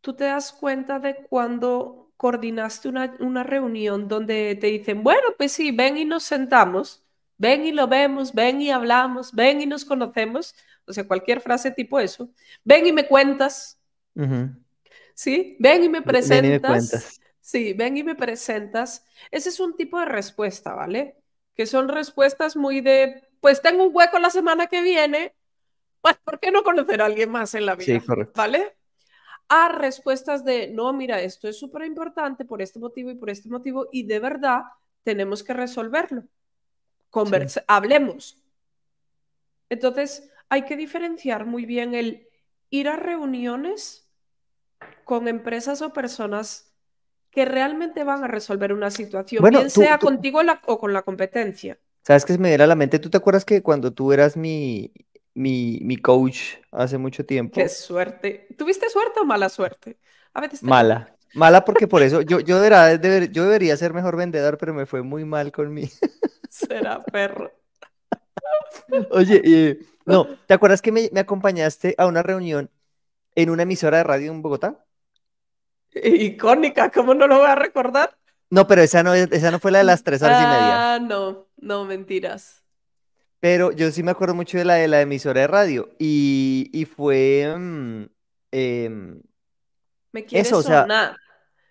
tú 0.00 0.14
te 0.14 0.24
das 0.24 0.54
cuenta 0.54 0.98
de 1.00 1.16
cuando 1.28 2.14
coordinaste 2.16 2.88
una, 2.88 3.14
una 3.20 3.42
reunión 3.42 4.08
donde 4.08 4.56
te 4.58 4.68
dicen, 4.68 5.02
bueno, 5.02 5.28
pues 5.36 5.52
sí, 5.52 5.70
ven 5.70 5.98
y 5.98 6.06
nos 6.06 6.22
sentamos, 6.22 7.04
ven 7.36 7.66
y 7.66 7.72
lo 7.72 7.88
vemos, 7.88 8.32
ven 8.32 8.62
y 8.62 8.70
hablamos, 8.70 9.32
ven 9.34 9.60
y 9.60 9.66
nos 9.66 9.84
conocemos, 9.84 10.54
o 10.86 10.94
sea, 10.94 11.06
cualquier 11.06 11.42
frase 11.42 11.70
tipo 11.72 12.00
eso, 12.00 12.30
ven 12.64 12.86
y 12.86 12.92
me 12.92 13.06
cuentas, 13.06 13.78
¿sí? 15.12 15.58
Ven 15.60 15.84
y 15.84 15.90
me 15.90 16.00
presentas. 16.00 16.40
Ven 16.40 16.44
y 16.46 16.54
me 16.54 16.60
cuentas. 16.62 17.20
Sí, 17.46 17.74
ven 17.74 17.96
y 17.96 18.02
me 18.02 18.16
presentas. 18.16 19.04
Ese 19.30 19.50
es 19.50 19.60
un 19.60 19.76
tipo 19.76 20.00
de 20.00 20.06
respuesta, 20.06 20.74
¿vale? 20.74 21.16
Que 21.54 21.64
son 21.64 21.88
respuestas 21.88 22.56
muy 22.56 22.80
de, 22.80 23.22
pues 23.40 23.62
tengo 23.62 23.84
un 23.84 23.94
hueco 23.94 24.18
la 24.18 24.30
semana 24.30 24.66
que 24.66 24.82
viene, 24.82 25.32
pues 26.00 26.16
¿por 26.24 26.40
qué 26.40 26.50
no 26.50 26.64
conocer 26.64 27.00
a 27.00 27.04
alguien 27.04 27.30
más 27.30 27.54
en 27.54 27.64
la 27.64 27.76
vida? 27.76 28.00
Sí, 28.00 28.04
correcto. 28.04 28.32
¿Vale? 28.34 28.74
A 29.48 29.68
respuestas 29.68 30.44
de, 30.44 30.66
no, 30.72 30.92
mira, 30.92 31.22
esto 31.22 31.46
es 31.46 31.56
súper 31.56 31.84
importante 31.84 32.44
por 32.44 32.60
este 32.62 32.80
motivo 32.80 33.12
y 33.12 33.14
por 33.14 33.30
este 33.30 33.48
motivo 33.48 33.86
y 33.92 34.02
de 34.02 34.18
verdad 34.18 34.62
tenemos 35.04 35.44
que 35.44 35.54
resolverlo. 35.54 36.24
Conversa 37.10 37.64
Hablemos. 37.68 38.42
Entonces, 39.68 40.32
hay 40.48 40.64
que 40.64 40.76
diferenciar 40.76 41.46
muy 41.46 41.64
bien 41.64 41.94
el 41.94 42.28
ir 42.70 42.88
a 42.88 42.96
reuniones 42.96 44.10
con 45.04 45.28
empresas 45.28 45.80
o 45.80 45.92
personas 45.92 46.75
que 47.36 47.44
realmente 47.44 48.02
van 48.02 48.24
a 48.24 48.28
resolver 48.28 48.72
una 48.72 48.90
situación, 48.90 49.44
bien 49.44 49.68
sea 49.68 49.98
contigo 49.98 50.40
o 50.64 50.78
con 50.78 50.94
la 50.94 51.02
competencia. 51.02 51.78
¿Sabes 52.02 52.24
qué 52.24 52.32
se 52.32 52.38
me 52.38 52.48
viene 52.48 52.64
a 52.64 52.66
la 52.66 52.74
mente? 52.74 52.98
¿Tú 52.98 53.10
te 53.10 53.18
acuerdas 53.18 53.44
que 53.44 53.62
cuando 53.62 53.92
tú 53.92 54.10
eras 54.10 54.38
mi, 54.38 54.90
mi, 55.34 55.78
mi 55.82 55.98
coach 55.98 56.54
hace 56.72 56.96
mucho 56.96 57.26
tiempo? 57.26 57.60
Qué 57.60 57.68
suerte. 57.68 58.46
¿Tuviste 58.56 58.88
suerte 58.88 59.20
o 59.20 59.26
mala 59.26 59.50
suerte? 59.50 59.98
A 60.32 60.40
veces 60.40 60.62
Mala. 60.62 61.14
Mala 61.34 61.62
porque 61.66 61.86
por 61.86 62.00
eso 62.00 62.22
yo, 62.22 62.40
yo, 62.40 62.58
debería, 62.58 63.26
yo 63.30 63.44
debería 63.44 63.76
ser 63.76 63.92
mejor 63.92 64.16
vendedor, 64.16 64.56
pero 64.56 64.72
me 64.72 64.86
fue 64.86 65.02
muy 65.02 65.26
mal 65.26 65.52
con 65.52 65.74
mí. 65.74 65.90
Será 66.48 67.04
perro. 67.04 67.52
Oye, 69.10 69.78
No, 70.06 70.26
¿te 70.46 70.54
acuerdas 70.54 70.80
que 70.80 70.90
me, 70.90 71.10
me 71.12 71.20
acompañaste 71.20 71.94
a 71.98 72.06
una 72.06 72.22
reunión 72.22 72.70
en 73.34 73.50
una 73.50 73.64
emisora 73.64 73.98
de 73.98 74.04
radio 74.04 74.32
en 74.32 74.40
Bogotá? 74.40 74.85
Icónica, 76.04 76.90
¿cómo 76.90 77.14
no 77.14 77.26
lo 77.26 77.38
voy 77.38 77.46
a 77.48 77.54
recordar? 77.54 78.16
No, 78.50 78.66
pero 78.66 78.82
esa 78.82 79.02
no, 79.02 79.14
es- 79.14 79.30
esa 79.32 79.50
no 79.50 79.58
fue 79.58 79.70
la 79.72 79.78
de 79.78 79.84
las 79.84 80.02
tres 80.04 80.22
horas 80.22 80.40
y 80.40 80.46
media. 80.46 80.94
Ah, 80.94 80.98
no, 81.00 81.48
no, 81.56 81.84
mentiras. 81.84 82.64
Pero 83.40 83.70
yo 83.72 83.90
sí 83.90 84.02
me 84.02 84.10
acuerdo 84.10 84.34
mucho 84.34 84.58
de 84.58 84.64
la 84.64 84.74
de 84.74 84.88
la 84.88 85.00
emisora 85.00 85.42
de 85.42 85.46
radio. 85.46 85.90
Y, 85.98 86.70
y 86.72 86.84
fue. 86.84 87.54
mm, 87.56 88.04
em, 88.52 89.22
Me 90.12 90.24
quiere 90.24 90.48
Eso, 90.48 90.58
o 90.58 90.62
sea- 90.62 90.82
sonar. 90.82 91.16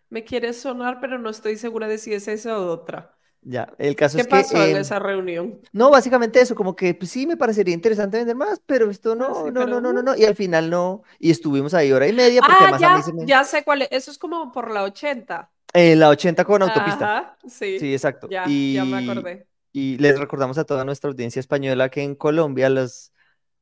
Me 0.10 0.24
quiere 0.24 0.54
sonar, 0.54 1.00
pero 1.02 1.18
no 1.20 1.30
estoy 1.30 1.58
segura 1.58 1.88
de 1.88 1.98
si 1.98 2.14
es 2.14 2.28
esa 2.28 2.60
o 2.60 2.68
otra. 2.72 3.18
Ya, 3.48 3.72
el 3.78 3.96
caso 3.96 4.18
¿Qué 4.18 4.22
es 4.24 4.28
que. 4.28 4.32
pasó 4.32 4.58
en 4.58 4.72
em, 4.72 4.78
esa 4.78 4.98
reunión? 4.98 5.60
No, 5.72 5.92
básicamente 5.92 6.42
eso, 6.42 6.56
como 6.56 6.76
que 6.76 6.96
pues, 6.96 7.12
sí 7.12 7.28
me 7.28 7.38
parecería 7.38 7.76
interesante 7.76 8.18
vender 8.18 8.36
más, 8.36 8.60
pero 8.66 8.90
esto 8.90 9.16
no, 9.16 9.28
Ah, 9.28 9.34
sí, 9.46 9.52
no, 9.52 9.54
pero, 9.54 9.68
no, 9.68 9.82
no, 9.82 9.94
no, 9.94 10.02
no. 10.02 10.16
Y 10.16 10.26
al 10.26 10.36
final 10.36 10.72
no. 10.72 11.04
Y 11.20 11.30
estuvimos 11.30 11.76
ahí 11.76 11.92
hora 11.92 12.08
y 12.08 12.14
media, 12.14 12.42
porque 12.42 12.64
Ah, 12.64 12.70
además 12.70 12.84
a 12.84 12.90
mí 12.90 12.98
ya, 12.98 13.04
se 13.04 13.14
me. 13.14 13.26
ya 13.26 13.44
sé 13.44 13.64
cuál 13.64 13.84
es. 13.84 13.90
Eso 13.92 14.10
es 14.10 14.18
como 14.18 14.52
por 14.52 14.72
la 14.72 14.84
80. 14.84 15.52
En 15.74 16.00
la 16.00 16.10
80 16.10 16.44
con 16.44 16.64
autopista. 16.64 17.18
Ajá, 17.18 17.38
sí. 17.48 17.80
Sí, 17.80 17.94
exacto. 17.94 18.28
Ya, 18.30 18.46
y, 18.48 18.74
ya 18.74 18.86
me 18.86 18.98
acordé. 18.98 19.46
Y 19.72 19.98
les 20.00 20.18
recordamos 20.18 20.58
a 20.58 20.64
toda 20.64 20.84
nuestra 20.84 21.12
audiencia 21.12 21.40
española 21.40 21.90
que 21.90 22.02
en 22.02 22.16
Colombia 22.16 22.70
las, 22.70 23.12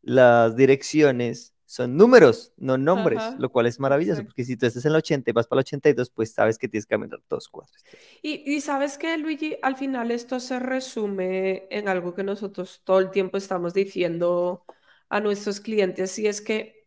las 0.02 0.56
direcciones 0.56 1.53
son 1.74 1.98
números, 1.98 2.54
no 2.58 2.78
nombres, 2.78 3.18
Ajá, 3.18 3.36
lo 3.40 3.52
cual 3.52 3.66
es 3.66 3.80
maravilloso, 3.80 4.20
exacto. 4.20 4.30
porque 4.30 4.44
si 4.46 4.56
tú 4.56 4.68
estás 4.68 4.86
en 4.86 4.92
la 4.92 5.00
80 5.00 5.32
y 5.32 5.34
vas 5.34 5.48
para 5.48 5.58
la 5.58 5.62
82, 5.62 6.12
pues 6.12 6.32
sabes 6.32 6.60
que 6.60 6.68
tienes 6.68 6.86
que 6.86 6.94
caminar 6.94 7.20
dos 7.28 7.48
cuadras. 7.50 7.84
Y, 8.22 8.44
y 8.46 8.62
sabes 8.62 9.00
que, 9.00 9.18
Luigi, 9.18 9.58
al 9.64 9.76
final 9.76 10.12
esto 10.12 10.40
se 10.40 10.60
resume 10.60 11.66
en 11.72 11.90
algo 11.90 12.14
que 12.14 12.24
nosotros 12.24 12.82
todo 12.84 13.00
el 13.00 13.10
tiempo 13.10 13.38
estamos 13.38 13.74
diciendo 13.74 14.66
a 15.10 15.20
nuestros 15.20 15.60
clientes, 15.62 16.20
y 16.20 16.28
es 16.28 16.42
que 16.42 16.86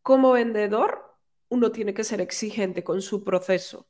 como 0.00 0.30
vendedor 0.30 1.16
uno 1.48 1.72
tiene 1.72 1.92
que 1.92 2.04
ser 2.04 2.20
exigente 2.20 2.84
con 2.84 3.02
su 3.02 3.24
proceso. 3.24 3.88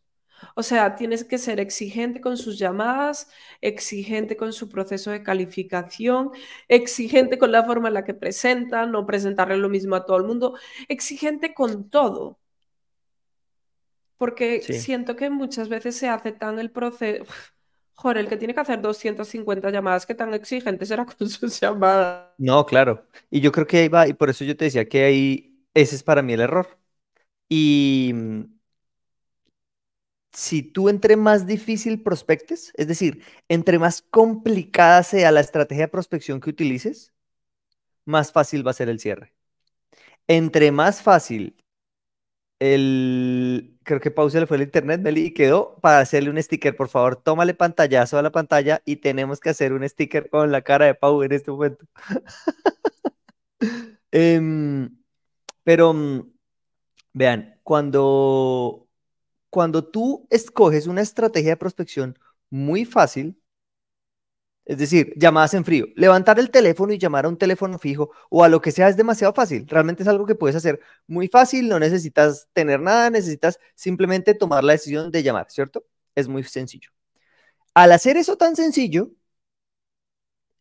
O 0.55 0.63
sea, 0.63 0.97
tienes 0.97 1.25
que 1.25 1.39
ser 1.39 1.61
exigente 1.61 2.21
con 2.21 2.37
sus 2.37 2.59
llamadas, 2.59 3.29
exigente 3.61 4.37
con 4.37 4.53
su 4.53 4.69
proceso 4.69 5.11
de 5.11 5.23
calificación, 5.23 6.31
exigente 6.69 7.39
con 7.39 7.53
la 7.53 7.65
forma 7.65 7.89
en 7.89 7.95
la 7.95 8.05
que 8.05 8.15
presenta, 8.15 8.87
no 8.87 9.07
presentarle 9.07 9.57
lo 9.57 9.69
mismo 9.69 9.95
a 9.97 10.05
todo 10.07 10.17
el 10.19 10.25
mundo, 10.25 10.57
exigente 10.89 11.55
con 11.55 11.89
todo. 11.91 12.39
Porque 14.17 14.67
Sí. 14.67 14.73
siento 14.73 15.17
que 15.17 15.31
muchas 15.31 15.69
veces 15.69 15.97
se 15.97 16.09
hace 16.09 16.33
tan 16.33 16.59
el 16.59 16.71
proceso. 16.71 17.25
Joder, 17.95 18.19
el 18.19 18.29
que 18.29 18.37
tiene 18.37 18.55
que 18.55 18.61
hacer 18.61 18.81
250 18.81 19.71
llamadas, 19.71 20.07
que 20.07 20.15
tan 20.15 20.35
exigente 20.35 20.87
será 20.87 21.07
con 21.19 21.29
sus 21.29 21.61
llamadas. 21.61 22.31
No, 22.37 22.67
claro. 22.67 23.07
Y 23.31 23.41
yo 23.41 23.53
creo 23.53 23.67
que 23.67 23.79
ahí 23.79 23.89
va, 23.89 24.09
y 24.09 24.15
por 24.15 24.29
eso 24.31 24.45
yo 24.45 24.57
te 24.57 24.65
decía 24.67 24.89
que 24.89 25.05
ahí, 25.05 25.65
ese 25.75 25.95
es 25.97 26.03
para 26.03 26.23
mí 26.23 26.33
el 26.33 26.41
error. 26.41 26.79
Y 27.49 28.13
mm, 28.15 28.54
si 30.35 30.63
tú 30.63 30.89
entre 30.89 31.17
más 31.17 31.47
difícil 31.47 32.03
prospectes, 32.03 32.73
es 32.77 32.89
decir, 32.89 33.23
entre 33.49 33.79
más 33.79 34.03
complicada 34.03 35.03
sea 35.05 35.33
la 35.33 35.41
estrategia 35.41 35.85
de 35.85 35.89
prospección 35.89 36.41
que 36.41 36.51
utilices, 36.51 37.13
más 38.05 38.33
fácil 38.33 38.67
va 38.67 38.73
a 38.73 38.75
ser 38.75 38.89
el 38.89 39.01
cierre. 39.01 39.35
Entre 40.29 40.73
más 40.73 41.03
fácil 41.03 41.57
el... 42.59 43.79
Creo 43.85 44.01
que 44.01 44.11
Pau 44.11 44.31
se 44.31 44.41
le 44.41 44.47
fue 44.47 44.57
el 44.57 44.63
internet, 44.65 45.01
Meli, 45.03 45.27
y 45.27 45.35
quedó 45.35 45.77
para 45.81 45.99
hacerle 46.01 46.31
un 46.31 46.43
sticker. 46.43 46.77
Por 46.77 46.89
favor, 46.89 47.17
tómale 47.17 47.55
pantallazo 47.55 48.19
a 48.19 48.23
la 48.23 48.33
pantalla 48.33 48.83
y 48.85 48.97
tenemos 48.97 49.41
que 49.41 49.51
hacer 49.51 49.73
un 49.73 49.87
sticker 49.89 50.31
con 50.31 50.53
la 50.53 50.63
cara 50.63 50.87
de 50.87 50.95
Pau 50.95 51.23
en 51.23 51.33
este 51.33 51.51
momento. 51.51 51.87
Em, 54.13 54.97
pero 55.65 55.93
mm, 55.93 56.33
vean, 57.15 57.61
cuando, 57.63 58.84
cuando 59.55 59.85
tú 59.85 60.27
escoges 60.31 60.89
una 60.89 61.01
estrategia 61.01 61.51
de 61.51 61.57
prospección 61.57 62.19
muy 62.51 62.85
fácil, 62.85 63.41
es 64.65 64.79
decir, 64.79 65.13
llamadas 65.17 65.55
en 65.55 65.65
frío, 65.65 65.87
levantar 65.95 66.39
el 66.41 66.51
teléfono 66.51 66.93
y 66.93 66.99
llamar 66.99 67.27
a 67.27 67.29
un 67.29 67.37
teléfono 67.37 67.79
fijo 67.79 68.11
o 68.31 68.43
a 68.43 68.49
lo 68.49 68.61
que 68.61 68.73
sea 68.73 68.89
es 68.89 68.97
demasiado 68.97 69.33
fácil. 69.35 69.67
Realmente 69.69 70.03
es 70.03 70.09
algo 70.09 70.27
que 70.27 70.35
puedes 70.35 70.57
hacer 70.57 70.81
muy 71.07 71.29
fácil, 71.29 71.69
no 71.69 71.79
necesitas 71.79 72.49
tener 72.53 72.81
nada, 72.81 73.11
necesitas 73.11 73.61
simplemente 73.77 74.35
tomar 74.35 74.65
la 74.65 74.73
decisión 74.73 75.11
de 75.13 75.23
llamar, 75.23 75.47
¿cierto? 75.51 75.85
Es 76.15 76.29
muy 76.29 76.43
sencillo. 76.45 76.91
Al 77.75 77.93
hacer 77.93 78.17
eso 78.19 78.37
tan 78.39 78.57
sencillo, 78.57 79.11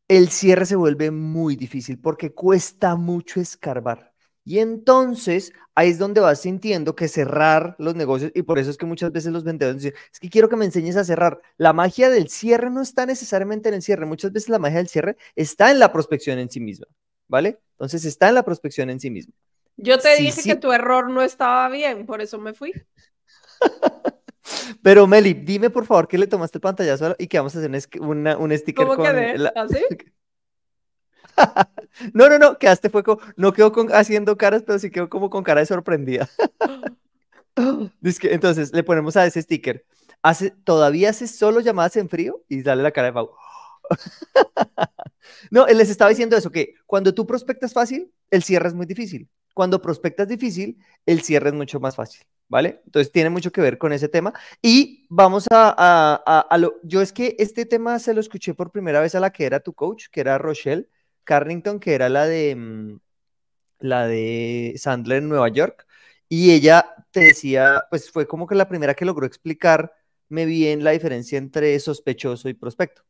el 0.08 0.29
cierre 0.29 0.65
se 0.65 0.77
vuelve 0.77 1.12
muy 1.12 1.56
difícil 1.58 1.99
porque 1.99 2.34
cuesta 2.34 2.95
mucho 2.95 3.41
escarbar. 3.41 4.12
Y 4.45 4.60
entonces 4.60 5.53
ahí 5.75 5.89
es 5.89 5.97
donde 5.97 6.21
vas 6.21 6.41
sintiendo 6.41 6.95
que 6.95 7.08
cerrar 7.08 7.75
los 7.79 7.95
negocios, 7.95 8.32
y 8.36 8.43
por 8.43 8.60
eso 8.60 8.69
es 8.69 8.77
que 8.77 8.86
muchas 8.86 9.12
veces 9.12 9.32
los 9.32 9.43
vendedores 9.43 9.82
dicen, 9.82 9.97
es 10.12 10.19
que 10.19 10.29
quiero 10.29 10.49
que 10.49 10.56
me 10.56 10.65
enseñes 10.65 10.97
a 10.97 11.03
cerrar. 11.03 11.41
La 11.58 11.73
magia 11.73 12.10
del 12.10 12.29
cierre 12.29 12.69
no 12.69 12.82
está 12.82 13.06
necesariamente 13.06 13.69
en 13.69 13.75
el 13.75 13.82
cierre, 13.82 14.06
muchas 14.06 14.32
veces 14.32 14.49
la 14.49 14.60
magia 14.60 14.77
del 14.79 14.88
cierre 14.89 15.17
está 15.36 15.71
en 15.71 15.79
la 15.79 15.91
prospección 15.91 16.39
en 16.39 16.49
sí 16.49 16.60
misma, 16.60 16.88
¿vale? 17.27 17.60
Entonces 17.73 18.06
está 18.06 18.29
en 18.29 18.36
la 18.36 18.43
prospección 18.43 18.89
en 18.89 18.99
sí 18.99 19.10
misma. 19.10 19.34
Yo 19.77 19.97
te 19.97 20.15
Sí, 20.15 20.25
dije 20.25 20.41
sí. 20.41 20.49
que 20.49 20.56
tu 20.56 20.71
error 20.71 21.10
no 21.10 21.23
estaba 21.23 21.67
bien, 21.69 22.06
por 22.06 22.21
eso 22.21 22.38
me 22.38 22.53
fui. 22.53 22.71
Pero 24.84 25.08
Meli, 25.08 25.34
dime 25.34 25.69
por 25.69 25.86
favor 25.86 26.08
que 26.08 26.17
le 26.17 26.27
tomaste 26.27 26.58
el 26.58 26.62
pantallazo 26.62 27.15
y 27.17 27.27
que 27.27 27.38
vamos 27.38 27.56
a 27.56 27.60
hacer 27.60 27.71
un, 27.99 28.08
una- 28.08 28.38
un 28.38 28.56
sticker 28.58 28.86
¿Cómo 28.86 28.97
con 28.97 29.06
quedé? 29.06 29.38
la- 29.38 29.53
¿Así? 29.56 29.77
No, 32.13 32.28
no, 32.30 32.39
no, 32.39 32.58
quedaste 32.58 32.89
fue 32.89 33.04
no 33.38 33.54
quedó 33.54 33.72
con, 33.72 33.93
haciendo 33.93 34.38
caras, 34.38 34.63
pero 34.65 34.80
sí 34.80 34.89
quedó 34.89 35.10
como 35.10 35.30
con 35.30 35.43
cara 35.43 35.62
de 35.62 35.67
sorprendida. 35.67 36.28
Que- 38.19 38.34
entonces 38.34 38.74
le 38.74 38.84
ponemos 38.84 39.15
a 39.17 39.26
ese 39.26 39.41
sticker. 39.41 39.86
Hace, 40.22 40.52
¿Todavía 40.52 41.10
haces 41.10 41.36
solo 41.36 41.60
llamadas 41.60 41.98
en 41.98 42.10
frío? 42.10 42.43
Y 42.48 42.62
sale 42.62 42.84
la 42.84 42.91
cara 42.91 43.08
de 43.08 43.13
Pau. 43.13 43.32
No, 45.52 45.65
les 45.67 45.89
estaba 45.89 46.10
diciendo 46.10 46.36
eso, 46.38 46.52
que 46.52 46.76
cuando 46.86 47.13
tú 47.13 47.26
prospectas 47.26 47.74
fácil, 47.74 48.12
el 48.30 48.43
cierre 48.43 48.67
es 48.67 48.74
muy 48.74 48.86
difícil. 48.86 49.30
Cuando 49.54 49.82
prospectas 49.82 50.28
difícil, 50.28 50.78
el 51.06 51.22
cierre 51.22 51.50
es 51.50 51.56
mucho 51.56 51.80
más 51.80 51.96
fácil, 51.96 52.24
¿vale? 52.50 52.82
Entonces 52.86 53.12
tiene 53.12 53.30
mucho 53.30 53.52
que 53.52 53.62
ver 53.62 53.78
con 53.78 53.93
ese 53.93 54.10
tema. 54.10 54.34
Y 54.62 55.06
vamos 55.10 55.46
a, 55.52 55.69
a- 55.78 56.24
a- 56.26 56.39
a 56.41 56.58
lo... 56.58 56.76
Yo 56.84 57.02
es 57.02 57.13
que 57.13 57.36
este 57.39 57.65
tema 57.65 58.00
se 58.00 58.13
lo 58.13 58.19
escuché 58.19 58.54
por 58.54 58.72
primera 58.72 59.00
vez 59.02 59.13
a 59.15 59.19
la 59.19 59.32
que 59.32 59.46
era 59.46 59.60
tu 59.60 59.74
coach, 59.74 60.06
que 60.12 60.22
era 60.22 60.38
Rochelle 60.38 60.88
Carrington, 61.24 61.80
que 61.80 61.94
era 61.96 62.10
la 62.10 62.26
de, 62.28 62.56
mm, 62.56 63.00
la 63.80 64.08
de 64.08 64.74
Sandler 64.78 65.20
en 65.20 65.30
Nueva 65.30 65.50
York. 65.50 65.86
Y 66.30 66.52
ella 66.52 66.86
te 67.12 67.22
decía, 67.22 67.86
pues 67.90 68.12
fue 68.12 68.28
como 68.28 68.48
que 68.48 68.56
la 68.56 68.68
primera 68.70 68.94
que 68.96 69.06
logró 69.06 69.26
explicarme 69.26 70.46
bien 70.46 70.84
la 70.84 70.92
diferencia 70.92 71.38
entre 71.38 71.80
sospechoso 71.80 72.50
y 72.50 72.54
prospecto. 72.54 73.04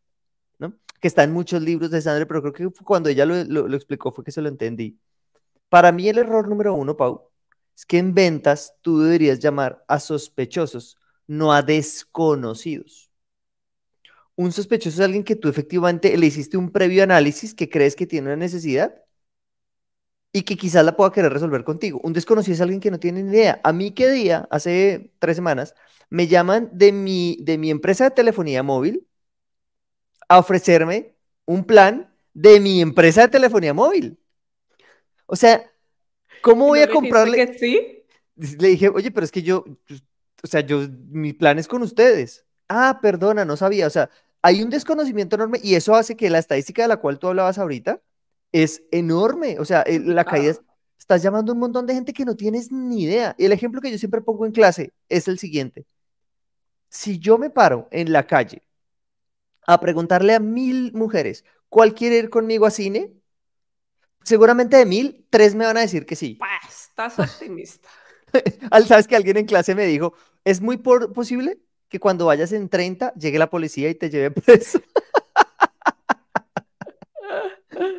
¿no? 0.59 0.75
Que 1.01 1.07
está 1.07 1.23
en 1.23 1.33
muchos 1.33 1.61
libros 1.61 1.91
de 1.91 2.01
Sandler, 2.01 2.27
pero 2.27 2.41
creo 2.53 2.53
que 2.73 2.83
cuando 2.85 3.09
ella 3.09 3.25
lo, 3.25 3.43
lo- 3.45 3.67
lo 3.67 3.75
explicó 3.77 4.11
fue 4.11 4.23
que 4.23 4.31
se 4.31 4.41
lo 4.41 4.49
entendí. 4.49 4.99
Para 5.69 5.91
mí 5.91 6.09
el 6.09 6.19
error 6.19 6.47
número 6.49 6.73
uno, 6.75 6.97
Pau, 6.97 7.29
es 7.75 7.85
que 7.85 7.99
en 7.99 8.13
ventas 8.15 8.75
tú 8.81 9.01
deberías 9.01 9.39
llamar 9.39 9.83
a 9.87 9.99
sospechosos, 9.99 10.97
no 11.27 11.53
a 11.53 11.61
desconocidos. 11.63 13.11
Un 14.35 14.51
sospechoso 14.51 14.95
es 14.95 15.05
alguien 15.05 15.23
que 15.23 15.35
tú 15.35 15.47
efectivamente 15.49 16.15
le 16.17 16.25
hiciste 16.25 16.57
un 16.57 16.71
previo 16.71 17.03
análisis 17.03 17.53
que 17.53 17.69
crees 17.69 17.95
que 17.95 18.07
tiene 18.07 18.27
una 18.27 18.35
necesidad 18.35 18.95
y 20.31 20.41
que 20.41 20.57
quizás 20.57 20.83
la 20.83 20.95
pueda 20.97 21.11
querer 21.11 21.31
resolver 21.31 21.63
contigo. 21.63 21.99
Un 22.03 22.13
desconocido 22.13 22.55
es 22.55 22.61
alguien 22.61 22.79
que 22.79 22.89
no 22.89 22.99
tiene 22.99 23.21
ni 23.21 23.31
idea. 23.31 23.61
A 23.63 23.71
mí 23.71 23.91
qué 23.91 24.09
día, 24.09 24.47
hace 24.49 25.11
tres 25.19 25.35
semanas, 25.35 25.75
me 26.09 26.27
llaman 26.27 26.69
de 26.73 26.91
mi, 26.91 27.37
de 27.41 27.57
mi 27.59 27.69
empresa 27.69 28.05
de 28.05 28.11
telefonía 28.11 28.63
móvil 28.63 29.07
a 30.27 30.39
ofrecerme 30.39 31.15
un 31.45 31.63
plan 31.65 32.11
de 32.33 32.59
mi 32.59 32.81
empresa 32.81 33.21
de 33.21 33.27
telefonía 33.27 33.73
móvil. 33.73 34.17
O 35.27 35.35
sea, 35.35 35.71
¿cómo 36.41 36.65
¿Y 36.65 36.69
voy 36.69 36.79
no 36.79 36.85
a 36.85 36.89
comprarle? 36.89 37.37
que 37.37 37.59
sí? 37.59 38.05
Le 38.35 38.69
dije, 38.69 38.89
oye, 38.89 39.11
pero 39.11 39.25
es 39.25 39.31
que 39.31 39.43
yo, 39.43 39.63
o 40.43 40.47
sea, 40.47 40.61
yo, 40.61 40.81
mi 41.09 41.33
plan 41.33 41.59
es 41.59 41.67
con 41.67 41.83
ustedes. 41.83 42.45
Ah, 42.75 42.99
perdona, 43.01 43.45
no 43.45 43.55
sabía. 43.57 43.87
O 43.87 43.89
sea, 43.89 44.09
hay 44.41 44.63
un 44.63 44.69
desconocimiento 44.69 45.35
enorme 45.35 45.59
y 45.63 45.75
eso 45.75 45.95
hace 45.95 46.15
que 46.15 46.29
la 46.29 46.39
estadística 46.39 46.81
de 46.81 46.87
la 46.87 46.97
cual 46.97 47.19
tú 47.19 47.27
hablabas 47.27 47.57
ahorita 47.59 48.01
es 48.51 48.83
enorme. 48.91 49.59
O 49.59 49.65
sea, 49.65 49.81
el- 49.83 50.15
la 50.15 50.25
caída 50.25 50.51
es, 50.51 50.61
estás 50.97 51.21
llamando 51.21 51.51
a 51.51 51.55
un 51.55 51.59
montón 51.59 51.85
de 51.85 51.93
gente 51.93 52.13
que 52.13 52.25
no 52.25 52.35
tienes 52.35 52.71
ni 52.71 53.03
idea. 53.03 53.35
Y 53.37 53.45
el 53.45 53.51
ejemplo 53.51 53.81
que 53.81 53.91
yo 53.91 53.97
siempre 53.97 54.21
pongo 54.21 54.45
en 54.45 54.51
clase 54.53 54.91
es 55.09 55.27
el 55.27 55.37
siguiente. 55.39 55.85
Si 56.89 57.19
yo 57.19 57.37
me 57.37 57.49
paro 57.49 57.87
en 57.91 58.11
la 58.13 58.25
calle 58.25 58.63
a 59.65 59.79
preguntarle 59.79 60.33
a 60.35 60.39
mil 60.39 60.93
mujeres, 60.93 61.45
¿cuál 61.69 61.93
quiere 61.93 62.17
ir 62.17 62.29
conmigo 62.29 62.65
a 62.65 62.71
cine? 62.71 63.13
Seguramente 64.23 64.77
de 64.77 64.85
mil, 64.85 65.25
tres 65.29 65.53
me 65.55 65.65
van 65.65 65.77
a 65.77 65.81
decir 65.81 66.05
que 66.05 66.15
sí. 66.15 66.37
Estás 66.67 67.19
optimista. 67.19 67.89
Al- 68.71 68.87
¿Sabes 68.87 69.07
que 69.07 69.15
alguien 69.15 69.37
en 69.37 69.45
clase 69.45 69.75
me 69.75 69.85
dijo, 69.85 70.13
es 70.43 70.61
muy 70.61 70.77
por- 70.77 71.13
posible 71.13 71.59
que 71.93 71.99
cuando 71.99 72.25
vayas 72.25 72.51
en 72.53 72.69
30 72.69 73.13
llegue 73.13 73.37
la 73.37 73.51
policía 73.51 73.87
y 73.87 73.93
te 73.93 74.09
lleve 74.09 74.31
preso? 74.41 74.81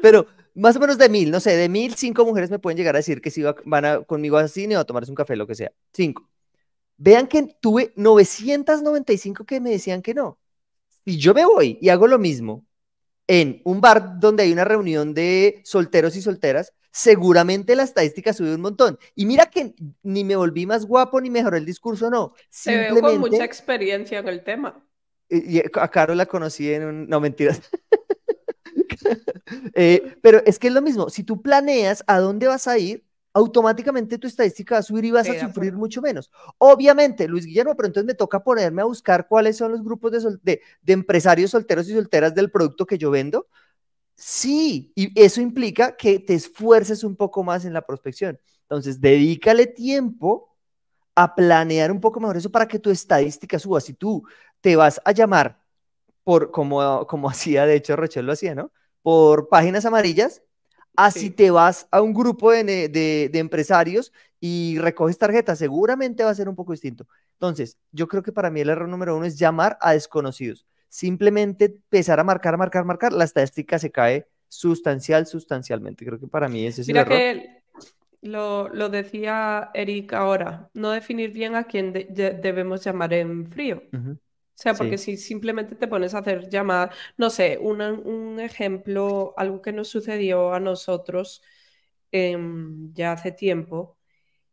Pero, 0.03 0.27
más 0.57 0.75
o 0.75 0.81
menos 0.81 0.99
de 0.99 1.09
mil, 1.09 1.31
no 1.31 1.39
sé, 1.39 1.57
de 1.57 1.69
mil, 1.69 1.95
cinco 1.95 2.25
mujeres 2.25 2.51
me 2.51 2.59
pueden 2.59 2.77
llegar 2.77 2.97
a 2.97 2.99
decir 2.99 3.21
que 3.21 3.31
si 3.31 3.45
van 3.65 3.85
a, 3.85 4.03
conmigo 4.03 4.37
al 4.37 4.49
cine 4.49 4.77
o 4.77 4.81
a 4.81 4.85
tomarse 4.85 5.13
un 5.13 5.15
café, 5.15 5.37
lo 5.37 5.47
que 5.47 5.55
sea. 5.55 5.71
Cinco. 5.93 6.29
Vean 6.97 7.29
que 7.29 7.57
tuve 7.61 7.93
995 7.95 9.45
que 9.45 9.61
me 9.61 9.71
decían 9.71 10.03
que 10.03 10.13
no. 10.13 10.41
Y 11.05 11.19
yo 11.19 11.33
me 11.33 11.47
voy 11.47 11.79
y 11.81 11.91
hago 11.91 12.09
lo 12.09 12.19
mismo 12.19 12.67
en 13.29 13.63
un 13.65 13.81
bar 13.81 14.19
donde 14.19 14.43
hay 14.43 14.53
una 14.53 14.65
reunión 14.65 15.15
de 15.15 15.63
solteros 15.65 16.17
y 16.17 16.23
solteras, 16.23 16.73
seguramente 16.95 17.75
la 17.75 17.83
estadística 17.83 18.33
sube 18.33 18.55
un 18.55 18.61
montón. 18.61 19.01
Y 19.17 19.27
mira 19.27 19.47
que 19.47 19.75
ni 20.05 20.23
me 20.23 20.37
volví 20.37 20.65
más 20.65 20.87
guapo 20.87 21.21
ni 21.21 21.29
mejoró 21.29 21.57
el 21.57 21.67
discurso, 21.67 22.09
no. 22.09 22.35
Se 22.49 22.77
ve 22.77 23.01
con 23.01 23.19
mucha 23.19 23.45
experiencia 23.45 24.21
en 24.21 24.29
el 24.29 24.45
tema. 24.45 24.81
Y 25.29 25.59
a 25.59 25.89
Caro 25.89 26.15
la 26.15 26.27
conocí 26.27 26.73
en 26.73 26.85
un... 26.85 27.09
No, 27.09 27.21
mentiras. 27.21 27.61
Eh, 29.75 30.17
pero 30.23 30.41
es 30.47 30.59
que 30.59 30.69
es 30.69 30.73
lo 30.73 30.81
mismo, 30.81 31.11
si 31.11 31.23
tú 31.23 31.43
planeas 31.43 32.03
a 32.07 32.19
dónde 32.19 32.47
vas 32.47 32.67
a 32.67 32.79
ir, 32.79 33.05
automáticamente 33.35 34.19
tu 34.19 34.27
estadística 34.27 34.77
va 34.77 34.79
a 34.79 34.83
subir 34.83 35.05
y 35.05 35.11
vas 35.11 35.29
a 35.29 35.39
sufrir 35.39 35.75
mucho 35.75 36.01
menos. 36.01 36.31
Obviamente, 36.59 37.29
Luis 37.29 37.45
Guillermo, 37.45 37.77
pero 37.77 37.89
entonces 37.89 38.07
me 38.07 38.15
toca 38.15 38.43
ponerme 38.43 38.83
a 38.83 38.87
buscar 38.87 39.29
cuáles 39.29 39.57
son 39.57 39.73
los 39.73 39.83
grupos 39.83 40.13
de, 40.43 40.61
de, 40.83 40.93
empresarios 40.93 41.51
solteros 41.51 41.89
y 41.89 41.93
solteras 41.93 42.35
del 42.35 42.51
producto 42.51 42.87
que 42.87 42.97
yo 42.97 43.11
vendo. 43.11 43.49
Sí, 44.15 44.93
y 44.95 45.13
eso 45.21 45.41
implica 45.41 45.97
que 45.97 46.19
te 46.19 46.35
esfuerces 46.35 47.05
un 47.05 47.17
poco 47.17 47.43
más 47.43 47.65
en 47.65 47.73
la 47.73 47.83
prospección. 47.83 48.39
Entonces, 48.63 49.01
dedícale 49.01 49.67
tiempo 49.67 50.57
a 51.15 51.35
planear 51.35 51.93
un 51.93 52.01
poco 52.01 52.21
mejor 52.21 52.37
eso 52.37 52.51
para 52.51 52.69
que 52.69 52.79
tu 52.79 52.91
estadística 52.91 53.59
suba. 53.59 53.81
Si 53.81 53.95
tú 53.95 54.25
te 54.61 54.77
vas 54.77 55.01
a 55.05 55.13
llamar 55.13 55.61
por, 56.25 56.51
como, 56.51 57.07
como 57.07 57.29
hacía, 57.31 57.67
de 57.67 57.77
hecho, 57.77 57.97
Rochelle 57.97 58.27
lo 58.27 58.33
hacía, 58.33 58.55
¿no? 58.55 58.73
Por 59.03 59.49
páginas 59.49 59.85
amarillas, 59.85 60.43
Así 60.97 61.31
te 61.31 61.51
vas 61.51 61.89
a 61.91 62.01
un 62.01 62.15
grupo 62.15 62.53
de, 62.53 63.31
empresarios 63.35 64.13
y 64.41 64.79
recoges 64.79 65.19
tarjetas, 65.19 65.59
seguramente 65.59 66.23
va 66.23 66.31
a 66.31 66.35
ser 66.35 66.49
un 66.49 66.55
poco 66.55 66.73
distinto. 66.73 67.07
Entonces, 67.33 67.79
yo 67.91 68.07
creo 68.07 68.23
que 68.23 68.33
para 68.33 68.51
mí 68.51 68.61
el 68.61 68.69
error 68.69 68.89
número 68.89 69.17
uno 69.17 69.25
es 69.25 69.37
llamar 69.37 69.77
a 69.81 69.93
desconocidos. 69.93 70.67
Simplemente 70.95 71.65
empezar 71.65 72.21
a 72.21 72.23
marcar, 72.23 72.57
marcar, 72.57 72.85
marcar, 72.85 73.13
la 73.13 73.25
estadística 73.25 73.81
se 73.81 73.91
cae 73.91 74.29
sustancial, 74.47 75.27
sustancialmente. 75.27 76.05
Creo 76.05 76.21
que 76.21 76.29
para 76.29 76.49
mí 76.49 76.65
ese 76.65 76.83
es 76.83 76.89
el 76.89 76.99
error. 76.99 77.19
Que 77.19 77.63
lo, 78.23 78.69
lo, 78.69 78.89
decía 78.89 79.73
Eric 79.75 80.13
ahora, 80.13 80.71
no 80.73 80.93
definir 80.93 81.33
bien 81.33 81.57
a 81.57 81.65
quién 81.65 81.93
debemos 81.93 82.85
llamar 82.85 83.13
en 83.13 83.51
frío. 83.51 83.83
O 83.93 84.17
sea, 84.55 84.75
porque 84.75 84.97
si 84.97 85.17
simplemente 85.17 85.75
te 85.75 85.89
pones 85.89 86.15
a 86.15 86.19
hacer 86.19 86.49
llamadas, 86.49 86.95
no 87.17 87.29
sé, 87.29 87.59
un 87.61 88.39
ejemplo, 88.39 89.35
algo 89.37 89.61
que 89.63 89.73
nos 89.73 89.89
sucedió 89.89 90.55
a 90.55 90.61
nosotros 90.61 91.43
em, 92.13 92.93
ya 92.93 93.11
hace 93.11 93.33
tiempo, 93.33 93.99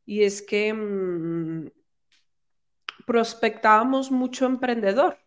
y 0.07 0.23
es 0.23 0.41
que 0.41 0.73
mm, 0.73 1.69
prospectábamos 3.05 4.09
mucho 4.09 4.47
emprendedor 4.47 5.19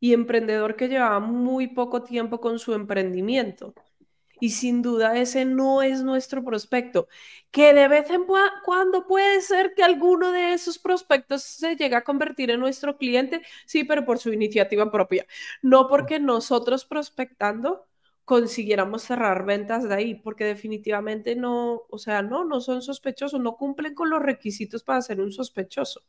y 0.00 0.12
emprendedor 0.14 0.76
que 0.76 0.88
llevaba 0.88 1.20
muy 1.20 1.68
poco 1.68 2.02
tiempo 2.02 2.40
con 2.40 2.58
su 2.58 2.74
emprendimiento 2.74 3.74
y 4.40 4.50
sin 4.50 4.82
duda 4.82 5.16
ese 5.18 5.44
no 5.44 5.82
es 5.82 6.02
nuestro 6.02 6.44
prospecto. 6.44 7.08
Que 7.50 7.72
de 7.74 7.88
vez 7.88 8.08
en 8.10 8.24
cuando 8.64 9.06
puede 9.06 9.40
ser 9.40 9.74
que 9.74 9.82
alguno 9.82 10.30
de 10.32 10.52
esos 10.52 10.78
prospectos 10.78 11.42
se 11.42 11.76
llegue 11.76 11.96
a 11.96 12.04
convertir 12.04 12.50
en 12.50 12.60
nuestro 12.60 12.96
cliente, 12.96 13.42
sí, 13.66 13.84
pero 13.84 14.04
por 14.04 14.18
su 14.18 14.32
iniciativa 14.32 14.90
propia, 14.90 15.26
no 15.62 15.88
porque 15.88 16.20
nosotros 16.20 16.84
prospectando 16.84 17.86
consiguiéramos 18.24 19.02
cerrar 19.02 19.44
ventas 19.46 19.88
de 19.88 19.94
ahí, 19.94 20.14
porque 20.14 20.44
definitivamente 20.44 21.34
no, 21.34 21.82
o 21.88 21.98
sea, 21.98 22.20
no, 22.22 22.44
no 22.44 22.60
son 22.60 22.82
sospechosos, 22.82 23.40
no 23.40 23.56
cumplen 23.56 23.94
con 23.94 24.10
los 24.10 24.20
requisitos 24.22 24.82
para 24.84 25.00
ser 25.02 25.20
un 25.20 25.32
sospechoso. 25.32 26.02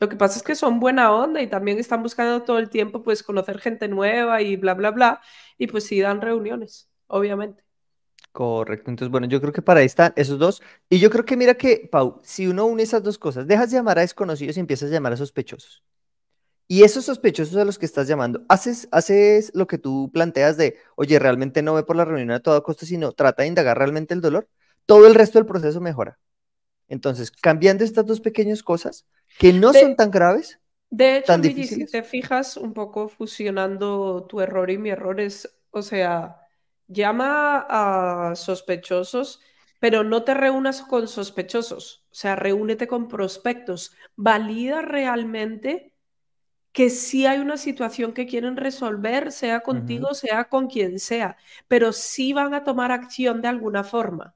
Lo 0.00 0.08
que 0.08 0.16
pasa 0.16 0.38
es 0.38 0.42
que 0.42 0.54
son 0.54 0.80
buena 0.80 1.12
onda 1.12 1.42
y 1.42 1.46
también 1.46 1.78
están 1.78 2.02
buscando 2.02 2.42
todo 2.42 2.58
el 2.58 2.70
tiempo 2.70 3.02
pues 3.02 3.22
conocer 3.22 3.60
gente 3.60 3.86
nueva 3.86 4.42
y 4.42 4.56
bla, 4.56 4.74
bla, 4.74 4.90
bla, 4.90 5.20
y 5.58 5.66
pues 5.66 5.84
sí 5.84 6.00
dan 6.00 6.20
reuniones 6.20 6.90
obviamente. 7.10 7.62
Correcto, 8.32 8.90
entonces 8.90 9.10
bueno, 9.10 9.26
yo 9.26 9.40
creo 9.40 9.52
que 9.52 9.60
para 9.62 9.80
ahí 9.80 9.86
están 9.86 10.12
esos 10.16 10.38
dos. 10.38 10.62
Y 10.88 11.00
yo 11.00 11.10
creo 11.10 11.24
que 11.24 11.36
mira 11.36 11.54
que, 11.54 11.88
Pau, 11.90 12.20
si 12.22 12.46
uno 12.46 12.66
une 12.66 12.84
esas 12.84 13.02
dos 13.02 13.18
cosas, 13.18 13.46
dejas 13.46 13.70
de 13.70 13.76
llamar 13.76 13.98
a 13.98 14.02
desconocidos 14.02 14.56
y 14.56 14.60
empiezas 14.60 14.88
a 14.90 14.92
llamar 14.92 15.12
a 15.12 15.16
sospechosos. 15.16 15.82
Y 16.68 16.84
esos 16.84 17.04
sospechosos 17.04 17.56
a 17.56 17.64
los 17.64 17.78
que 17.78 17.86
estás 17.86 18.06
llamando, 18.06 18.44
haces, 18.48 18.88
haces 18.92 19.50
lo 19.54 19.66
que 19.66 19.78
tú 19.78 20.10
planteas 20.12 20.56
de, 20.56 20.78
oye, 20.94 21.18
realmente 21.18 21.62
no 21.62 21.74
ve 21.74 21.82
por 21.82 21.96
la 21.96 22.04
reunión 22.04 22.30
a 22.30 22.40
todo 22.40 22.62
costo, 22.62 22.86
sino 22.86 23.10
trata 23.12 23.42
de 23.42 23.48
indagar 23.48 23.76
realmente 23.76 24.14
el 24.14 24.20
dolor, 24.20 24.48
todo 24.86 25.08
el 25.08 25.16
resto 25.16 25.40
del 25.40 25.46
proceso 25.46 25.80
mejora. 25.80 26.20
Entonces, 26.86 27.32
cambiando 27.32 27.82
estas 27.82 28.06
dos 28.06 28.20
pequeñas 28.20 28.62
cosas, 28.62 29.06
que 29.38 29.52
no 29.52 29.72
son 29.72 29.96
tan 29.96 30.10
graves, 30.10 30.58
de 30.90 31.16
hecho, 31.16 31.32
tan 31.32 31.42
si 31.42 31.86
te 31.86 32.02
fijas 32.02 32.56
un 32.56 32.74
poco 32.74 33.08
fusionando 33.08 34.26
tu 34.28 34.40
error 34.40 34.70
y 34.70 34.78
mi 34.78 34.90
error 34.90 35.20
es, 35.20 35.48
o 35.70 35.82
sea, 35.82 36.36
llama 36.88 37.64
a 37.68 38.34
sospechosos, 38.34 39.40
pero 39.78 40.02
no 40.02 40.24
te 40.24 40.34
reúnas 40.34 40.82
con 40.82 41.06
sospechosos, 41.08 42.04
o 42.10 42.14
sea, 42.14 42.36
reúnete 42.36 42.88
con 42.88 43.08
prospectos, 43.08 43.94
valida 44.16 44.82
realmente 44.82 45.94
que 46.72 46.90
sí 46.90 47.26
hay 47.26 47.38
una 47.40 47.56
situación 47.56 48.12
que 48.12 48.26
quieren 48.26 48.56
resolver, 48.56 49.32
sea 49.32 49.60
contigo, 49.60 50.14
sea 50.14 50.44
con 50.44 50.68
quien 50.68 51.00
sea, 51.00 51.36
pero 51.68 51.92
sí 51.92 52.32
van 52.32 52.54
a 52.54 52.64
tomar 52.64 52.92
acción 52.92 53.42
de 53.42 53.48
alguna 53.48 53.84
forma. 53.84 54.34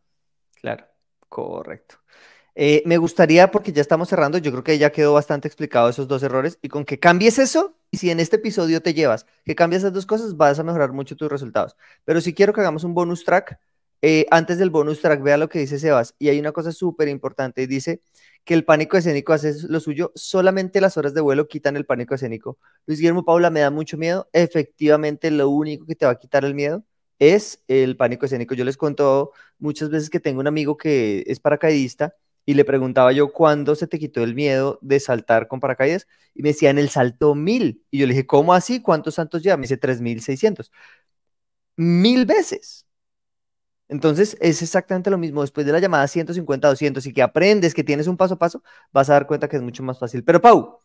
Claro, 0.61 0.87
correcto. 1.29 1.97
Eh, 2.57 2.83
me 2.87 2.99
gustaría, 2.99 3.51
porque 3.51 3.73
ya 3.73 3.81
estamos 3.83 4.09
cerrando, 4.09 4.39
yo 4.39 4.53
creo 4.53 4.63
que 4.63 4.79
ya 4.79 4.93
quedó 4.93 5.13
bastante 5.13 5.49
explicado 5.49 5.89
esos 5.89 6.07
dos 6.07 6.23
errores, 6.23 6.59
y 6.63 6.69
con 6.69 6.85
que 6.85 6.99
cambies 7.01 7.39
eso, 7.39 7.77
y 7.91 7.97
si 7.97 8.11
en 8.11 8.21
este 8.21 8.37
episodio 8.37 8.81
te 8.81 8.95
llevas 8.95 9.27
que 9.45 9.55
cambias 9.57 9.83
esas 9.83 9.93
dos 9.93 10.07
cosas, 10.07 10.37
vas 10.37 10.59
a 10.59 10.63
mejorar 10.63 10.93
mucho 10.93 11.17
tus 11.17 11.29
resultados. 11.29 11.77
Pero 12.05 12.21
si 12.21 12.33
quiero 12.33 12.53
que 12.53 12.61
hagamos 12.61 12.85
un 12.85 12.95
bonus 12.95 13.25
track, 13.25 13.59
eh, 14.03 14.27
antes 14.31 14.59
del 14.59 14.71
bonus 14.71 15.01
track, 15.01 15.23
vea 15.23 15.37
lo 15.37 15.49
que 15.49 15.59
dice 15.59 15.79
Sebas, 15.79 16.15
y 16.19 16.29
hay 16.29 16.39
una 16.39 16.53
cosa 16.53 16.71
súper 16.73 17.09
importante, 17.09 17.67
dice 17.67 18.03
que 18.45 18.55
el 18.55 18.65
pánico 18.65 18.97
escénico 18.97 19.33
hace 19.33 19.55
lo 19.69 19.81
suyo, 19.81 20.13
solamente 20.15 20.81
las 20.81 20.97
horas 20.97 21.15
de 21.15 21.23
vuelo 21.23 21.49
quitan 21.49 21.77
el 21.77 21.87
pánico 21.87 22.15
escénico. 22.15 22.59
Luis 22.87 23.01
Guillermo 23.01 23.25
Paula, 23.25 23.51
me 23.51 23.61
da 23.61 23.71
mucho 23.71 23.97
miedo, 23.97 24.29
efectivamente 24.33 25.31
lo 25.31 25.49
único 25.49 25.87
que 25.87 25.97
te 25.97 26.07
va 26.07 26.13
a 26.13 26.19
quitar 26.19 26.45
el 26.45 26.55
miedo 26.55 26.85
es 27.19 27.63
el 27.69 27.97
pánico 27.97 28.27
escénico. 28.27 28.55
Yo 28.55 28.65
les 28.65 28.77
cuento 28.77 29.33
muchas 29.59 29.89
veces 29.89 30.11
que 30.11 30.21
tengo 30.21 30.41
un 30.41 30.47
amigo 30.47 30.77
que 30.77 31.25
es 31.27 31.41
paracaidista, 31.41 32.15
y 32.47 32.55
le 32.55 32.65
preguntaba 32.65 33.13
yo 33.13 33.33
cuándo 33.33 33.75
se 33.75 33.87
te 33.87 33.99
quitó 33.99 34.23
el 34.23 34.35
miedo 34.35 34.79
de 34.83 35.01
saltar 35.01 35.49
con 35.49 35.61
paracaídas 35.61 36.07
y 36.35 36.43
me 36.43 36.51
decía 36.51 36.71
en 36.71 36.79
el 36.79 36.91
salto 36.91 37.35
mil 37.35 37.85
y 37.91 37.99
yo 38.01 38.07
le 38.07 38.15
dije 38.15 38.27
¿cómo 38.27 38.55
así? 38.55 38.81
¿cuántos 38.83 39.15
saltos 39.17 39.43
ya? 39.43 39.57
Me 39.57 39.63
dice 39.63 39.77
tres 39.77 40.01
mil 40.01 40.21
seiscientos 40.23 40.71
mil 41.77 42.27
veces. 42.27 42.87
Entonces 43.89 44.37
es 44.41 44.63
exactamente 44.63 45.11
lo 45.11 45.19
mismo 45.19 45.43
después 45.43 45.67
de 45.67 45.73
la 45.73 45.79
llamada 45.79 46.09
150 46.09 46.69
200 46.69 47.07
y 47.07 47.13
que 47.13 47.23
aprendes 47.23 47.75
que 47.75 47.85
tienes 47.85 48.07
un 48.07 48.17
paso 48.17 48.35
a 48.35 48.39
paso 48.39 48.63
vas 48.93 49.11
a 49.11 49.15
dar 49.15 49.27
cuenta 49.27 49.49
que 49.49 49.57
es 49.57 49.63
mucho 49.63 49.83
más 49.83 49.99
fácil. 49.99 50.25
Pero 50.25 50.41
Pau 50.41 50.79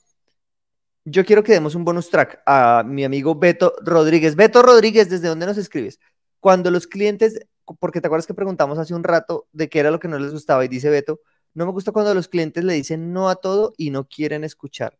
yo 1.06 1.26
quiero 1.26 1.44
que 1.44 1.54
demos 1.54 1.76
un 1.76 1.86
bonus 1.86 2.10
track 2.10 2.42
a 2.46 2.84
mi 2.86 3.04
amigo 3.04 3.36
Beto 3.36 3.74
Rodríguez. 3.82 4.36
Beto 4.36 4.62
Rodríguez 4.62 5.10
¿desde 5.10 5.28
dónde 5.28 5.46
nos 5.46 5.58
escribes? 5.58 6.00
cuando 6.40 6.72
los 6.72 6.88
clientes 6.88 7.40
porque 7.80 8.02
te 8.02 8.08
acuerdas 8.08 8.28
que 8.28 8.34
preguntamos 8.34 8.78
hace 8.80 8.94
un 8.96 9.04
rato 9.04 9.48
de 9.52 9.70
qué 9.70 9.80
era 9.80 9.92
lo 9.92 10.00
que 10.00 10.08
no 10.08 10.18
les 10.20 10.32
gustaba 10.32 10.66
y 10.66 10.68
dice 10.68 10.90
Beto 10.90 11.20
no 11.60 11.66
me 11.66 11.74
gusta 11.74 11.92
cuando 11.92 12.14
los 12.14 12.30
clientes 12.30 12.64
le 12.64 12.72
dicen 12.72 13.12
no 13.12 13.28
a 13.28 13.36
todo 13.36 13.74
y 13.76 13.90
no 13.90 14.08
quieren 14.08 14.46
escuchar. 14.46 14.98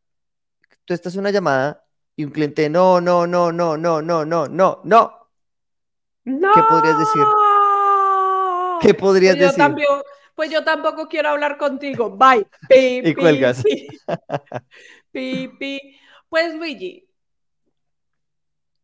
Tú 0.84 0.94
estás 0.94 1.14
en 1.14 1.22
una 1.22 1.32
llamada 1.32 1.86
y 2.18 2.26
un 2.26 2.32
cliente, 2.32 2.70
no, 2.70 3.00
no, 3.00 3.26
no, 3.26 3.50
no, 3.54 3.78
no, 3.78 4.02
no, 4.02 4.26
no, 4.26 4.46
no, 4.50 4.82
no. 4.84 5.30
¿Qué 6.26 6.62
podrías 6.70 7.00
decir? 7.00 7.24
¿Qué 8.82 8.94
podrías 8.94 9.38
pues 9.38 9.56
decir? 9.56 9.76
pues 10.36 10.50
yo 10.50 10.62
tampoco 10.66 11.08
quiero 11.08 11.30
hablar 11.30 11.58
contigo. 11.58 12.10
Bye. 12.10 12.46
y 12.70 13.16
cuelgas. 13.16 13.64
Pues 16.30 16.54
Luigi, 16.54 17.10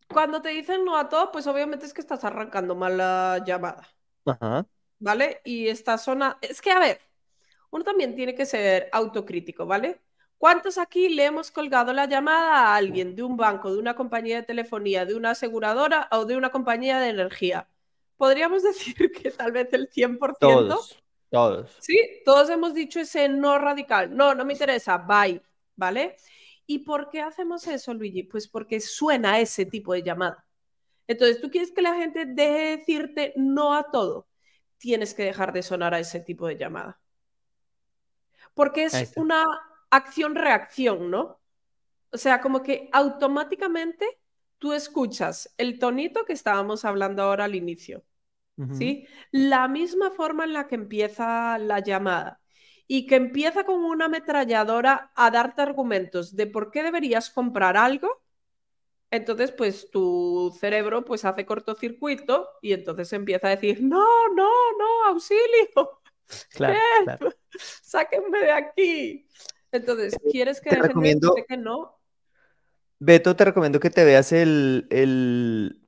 cuando 0.07 0.41
te 0.41 0.49
dicen 0.49 0.83
no 0.83 0.97
a 0.97 1.09
todo, 1.09 1.31
pues 1.31 1.45
obviamente 1.45 1.85
es 1.85 1.93
que 1.93 2.01
estás 2.01 2.23
arrancando 2.23 2.73
mal 2.73 2.97
la 2.97 3.43
llamada. 3.45 3.87
Ajá. 4.25 4.65
¿Vale? 4.97 5.41
Y 5.43 5.67
esta 5.67 5.99
zona, 5.99 6.39
es 6.41 6.59
que 6.59 6.71
a 6.71 6.79
ver, 6.79 6.99
uno 7.75 7.83
también 7.83 8.15
tiene 8.15 8.33
que 8.33 8.45
ser 8.45 8.87
autocrítico, 8.93 9.65
¿vale? 9.65 9.99
¿Cuántos 10.37 10.77
aquí 10.77 11.09
le 11.09 11.25
hemos 11.25 11.51
colgado 11.51 11.91
la 11.91 12.05
llamada 12.05 12.67
a 12.67 12.75
alguien 12.77 13.17
de 13.17 13.23
un 13.23 13.35
banco, 13.35 13.73
de 13.73 13.79
una 13.79 13.97
compañía 13.97 14.37
de 14.37 14.43
telefonía, 14.43 15.05
de 15.05 15.13
una 15.13 15.31
aseguradora 15.31 16.07
o 16.11 16.23
de 16.23 16.37
una 16.37 16.51
compañía 16.51 16.99
de 16.99 17.09
energía? 17.09 17.67
Podríamos 18.15 18.63
decir 18.95 19.11
que 19.11 19.29
tal 19.29 19.51
vez 19.51 19.73
el 19.73 19.89
100%. 19.89 20.37
Todos, 20.39 21.03
todos. 21.29 21.75
Sí, 21.81 21.97
todos 22.23 22.49
hemos 22.49 22.73
dicho 22.73 23.01
ese 23.01 23.27
no 23.27 23.59
radical. 23.59 24.15
No, 24.15 24.33
no 24.33 24.45
me 24.45 24.53
interesa, 24.53 24.97
bye, 24.97 25.41
¿vale? 25.75 26.15
¿Y 26.65 26.79
por 26.79 27.09
qué 27.09 27.21
hacemos 27.21 27.67
eso, 27.67 27.93
Luigi? 27.93 28.23
Pues 28.23 28.47
porque 28.47 28.79
suena 28.79 29.41
ese 29.41 29.65
tipo 29.65 29.91
de 29.91 30.01
llamada. 30.01 30.45
Entonces, 31.07 31.41
¿tú 31.41 31.51
quieres 31.51 31.73
que 31.73 31.81
la 31.81 31.95
gente 31.95 32.25
deje 32.25 32.53
de 32.53 32.77
decirte 32.77 33.33
no 33.35 33.75
a 33.75 33.91
todo? 33.91 34.29
Tienes 34.77 35.13
que 35.13 35.23
dejar 35.23 35.51
de 35.51 35.61
sonar 35.61 35.93
a 35.93 35.99
ese 35.99 36.21
tipo 36.21 36.47
de 36.47 36.55
llamada. 36.55 37.01
Porque 38.55 38.85
es 38.85 39.11
una 39.15 39.45
acción-reacción, 39.91 41.11
¿no? 41.11 41.41
O 42.11 42.17
sea, 42.17 42.41
como 42.41 42.63
que 42.63 42.89
automáticamente 42.93 44.05
tú 44.59 44.73
escuchas 44.73 45.53
el 45.57 45.79
tonito 45.79 46.25
que 46.25 46.33
estábamos 46.33 46.85
hablando 46.85 47.23
ahora 47.23 47.45
al 47.45 47.55
inicio, 47.55 48.05
¿sí? 48.69 49.07
La 49.31 49.67
misma 49.69 50.11
forma 50.11 50.45
en 50.45 50.53
la 50.53 50.67
que 50.67 50.75
empieza 50.75 51.57
la 51.59 51.79
llamada 51.79 52.41
y 52.87 53.07
que 53.07 53.15
empieza 53.15 53.65
con 53.65 53.83
una 53.83 54.05
ametralladora 54.05 55.11
a 55.15 55.31
darte 55.31 55.61
argumentos 55.63 56.35
de 56.35 56.47
por 56.47 56.71
qué 56.71 56.83
deberías 56.83 57.29
comprar 57.31 57.77
algo, 57.77 58.23
entonces 59.11 59.51
pues 59.51 59.89
tu 59.91 60.55
cerebro 60.59 61.05
pues 61.05 61.25
hace 61.25 61.45
cortocircuito 61.45 62.49
y 62.61 62.73
entonces 62.73 63.13
empieza 63.13 63.47
a 63.47 63.51
decir, 63.51 63.81
no, 63.83 64.05
no, 64.29 64.49
no, 64.77 65.05
auxilio, 65.07 66.01
claro, 66.49 66.79
claro. 67.03 67.29
sáquenme 67.59 68.39
de 68.39 68.51
aquí. 68.51 69.27
Entonces, 69.71 70.15
¿quieres 70.31 70.61
que 70.61 70.69
te 70.69 70.77
recomiendo... 70.77 71.35
que 71.47 71.57
no? 71.57 71.99
Beto, 72.99 73.35
te 73.35 73.45
recomiendo 73.45 73.79
que 73.79 73.89
te 73.89 74.05
veas 74.05 74.31
el, 74.31 74.87
el, 74.89 75.81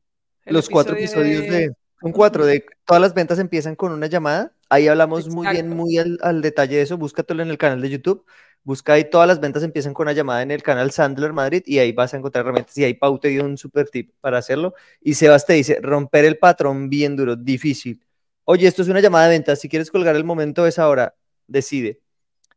los 0.46 0.70
cuatro 0.70 0.96
episodios 0.96 1.44
de... 1.44 1.72
Son 2.00 2.12
cuatro, 2.12 2.46
de 2.46 2.64
todas 2.86 3.02
las 3.02 3.16
ventas 3.16 3.40
empiezan 3.40 3.76
con 3.76 3.92
una 3.92 4.06
llamada. 4.06 4.54
Ahí 4.70 4.88
hablamos 4.88 5.30
muy 5.30 5.48
bien, 5.48 5.70
muy 5.70 5.98
al, 5.98 6.20
al, 6.22 6.44
detalle 6.44 6.76
de 6.76 6.84
eso. 6.84 6.96
Búscatelo 6.96 7.42
en 7.42 7.50
el 7.50 7.58
canal 7.58 7.82
de 7.82 7.90
YouTube. 7.90 8.24
Busca 8.68 8.94
ahí 8.94 9.10
todas 9.10 9.30
las 9.30 9.40
ventas 9.40 9.64
empiezan 9.64 9.94
con 9.94 10.08
una 10.08 10.12
llamada 10.12 10.42
en 10.42 10.52
el 10.52 10.62
canal 10.62 10.92
Sandler 10.92 11.32
Madrid 11.32 11.64
y 11.66 11.80
ahí 11.80 11.94
vas 11.94 12.14
a 12.14 12.18
encontrar 12.18 12.44
herramientas. 12.44 12.78
Y 12.78 12.84
ahí 12.84 12.94
Pau 12.94 13.18
te 13.18 13.30
dio 13.30 13.46
un 13.46 13.58
super 13.58 13.90
tip 13.90 14.12
para 14.20 14.40
hacerlo. 14.40 14.74
Y 15.00 15.14
Sebas 15.14 15.46
te 15.46 15.54
dice, 15.54 15.80
romper 15.82 16.26
el 16.26 16.38
patrón 16.38 16.90
bien 16.90 17.16
duro, 17.16 17.38
difícil. 17.38 18.06
Oye, 18.50 18.66
esto 18.66 18.82
es 18.82 18.88
una 18.88 19.02
llamada 19.02 19.26
de 19.26 19.32
ventas. 19.32 19.60
Si 19.60 19.68
quieres 19.68 19.92
colgar 19.92 20.16
el 20.16 20.24
momento 20.24 20.66
es 20.66 20.80
ahora. 20.80 21.14
Decide. 21.48 22.00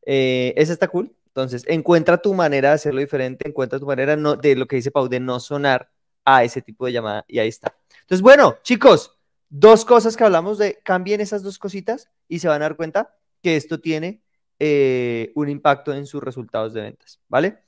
Eh, 0.06 0.54
esa 0.56 0.72
está 0.72 0.86
cool. 0.86 1.12
Entonces, 1.26 1.64
encuentra 1.66 2.22
tu 2.22 2.32
manera 2.32 2.68
de 2.68 2.74
hacerlo 2.76 3.00
diferente, 3.00 3.48
encuentra 3.48 3.80
tu 3.80 3.86
manera 3.86 4.14
no, 4.14 4.36
de 4.36 4.54
lo 4.54 4.68
que 4.68 4.76
dice 4.76 4.92
Pau, 4.92 5.08
de 5.08 5.18
no 5.18 5.40
sonar 5.40 5.90
a 6.24 6.44
ese 6.44 6.62
tipo 6.62 6.86
de 6.86 6.92
llamada 6.92 7.24
y 7.26 7.40
ahí 7.40 7.48
está. 7.48 7.76
Entonces, 8.02 8.22
bueno, 8.22 8.56
chicos, 8.62 9.18
dos 9.48 9.84
cosas 9.84 10.16
que 10.16 10.22
hablamos 10.22 10.58
de, 10.58 10.78
cambien 10.84 11.20
esas 11.20 11.42
dos 11.42 11.58
cositas 11.58 12.08
y 12.28 12.38
se 12.38 12.46
van 12.46 12.62
a 12.62 12.66
dar 12.66 12.76
cuenta 12.76 13.16
que 13.42 13.56
esto 13.56 13.80
tiene 13.80 14.22
eh, 14.60 15.32
un 15.34 15.48
impacto 15.48 15.92
en 15.92 16.06
sus 16.06 16.22
resultados 16.22 16.72
de 16.72 16.82
ventas, 16.82 17.18
¿vale? 17.28 17.62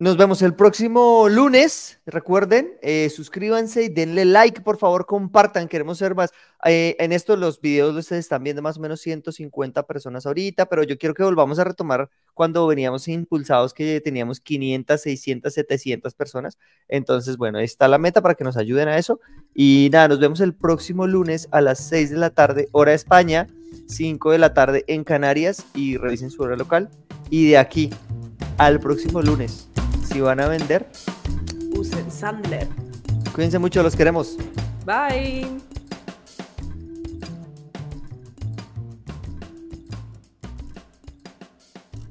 Nos 0.00 0.16
vemos 0.16 0.42
el 0.42 0.56
próximo 0.56 1.28
lunes. 1.28 2.00
Recuerden, 2.04 2.72
eh, 2.82 3.08
suscríbanse 3.14 3.84
y 3.84 3.88
denle 3.88 4.24
like, 4.24 4.60
por 4.60 4.76
favor, 4.76 5.06
compartan. 5.06 5.68
Queremos 5.68 5.98
ser 5.98 6.16
más. 6.16 6.32
Eh, 6.64 6.96
en 6.98 7.12
estos 7.12 7.38
los 7.38 7.60
videos 7.60 7.94
ustedes 7.94 8.24
están 8.24 8.42
viendo 8.42 8.60
más 8.60 8.76
o 8.76 8.80
menos 8.80 9.00
150 9.00 9.84
personas 9.84 10.26
ahorita, 10.26 10.66
pero 10.66 10.82
yo 10.82 10.98
quiero 10.98 11.14
que 11.14 11.22
volvamos 11.22 11.60
a 11.60 11.64
retomar 11.64 12.10
cuando 12.32 12.66
veníamos 12.66 13.06
impulsados 13.06 13.72
que 13.72 14.00
teníamos 14.00 14.40
500, 14.40 15.00
600, 15.00 15.54
700 15.54 16.14
personas. 16.14 16.58
Entonces, 16.88 17.36
bueno, 17.36 17.58
ahí 17.58 17.64
está 17.64 17.86
la 17.86 17.98
meta 17.98 18.20
para 18.20 18.34
que 18.34 18.42
nos 18.42 18.56
ayuden 18.56 18.88
a 18.88 18.98
eso. 18.98 19.20
Y 19.54 19.90
nada, 19.92 20.08
nos 20.08 20.18
vemos 20.18 20.40
el 20.40 20.54
próximo 20.54 21.06
lunes 21.06 21.46
a 21.52 21.60
las 21.60 21.78
6 21.78 22.10
de 22.10 22.16
la 22.16 22.30
tarde, 22.30 22.68
hora 22.72 22.94
España, 22.94 23.46
5 23.86 24.32
de 24.32 24.38
la 24.38 24.54
tarde 24.54 24.82
en 24.88 25.04
Canarias 25.04 25.64
y 25.72 25.98
revisen 25.98 26.32
su 26.32 26.42
hora 26.42 26.56
local. 26.56 26.90
Y 27.30 27.50
de 27.50 27.58
aquí 27.58 27.90
al 28.58 28.80
próximo 28.80 29.22
lunes 29.22 29.68
si 30.14 30.20
van 30.20 30.38
a 30.38 30.46
vender, 30.46 30.86
usen 31.76 32.08
Sandler. 32.08 32.68
Cuídense 33.34 33.58
mucho, 33.58 33.82
los 33.82 33.96
queremos. 33.96 34.36
Bye. 34.86 35.73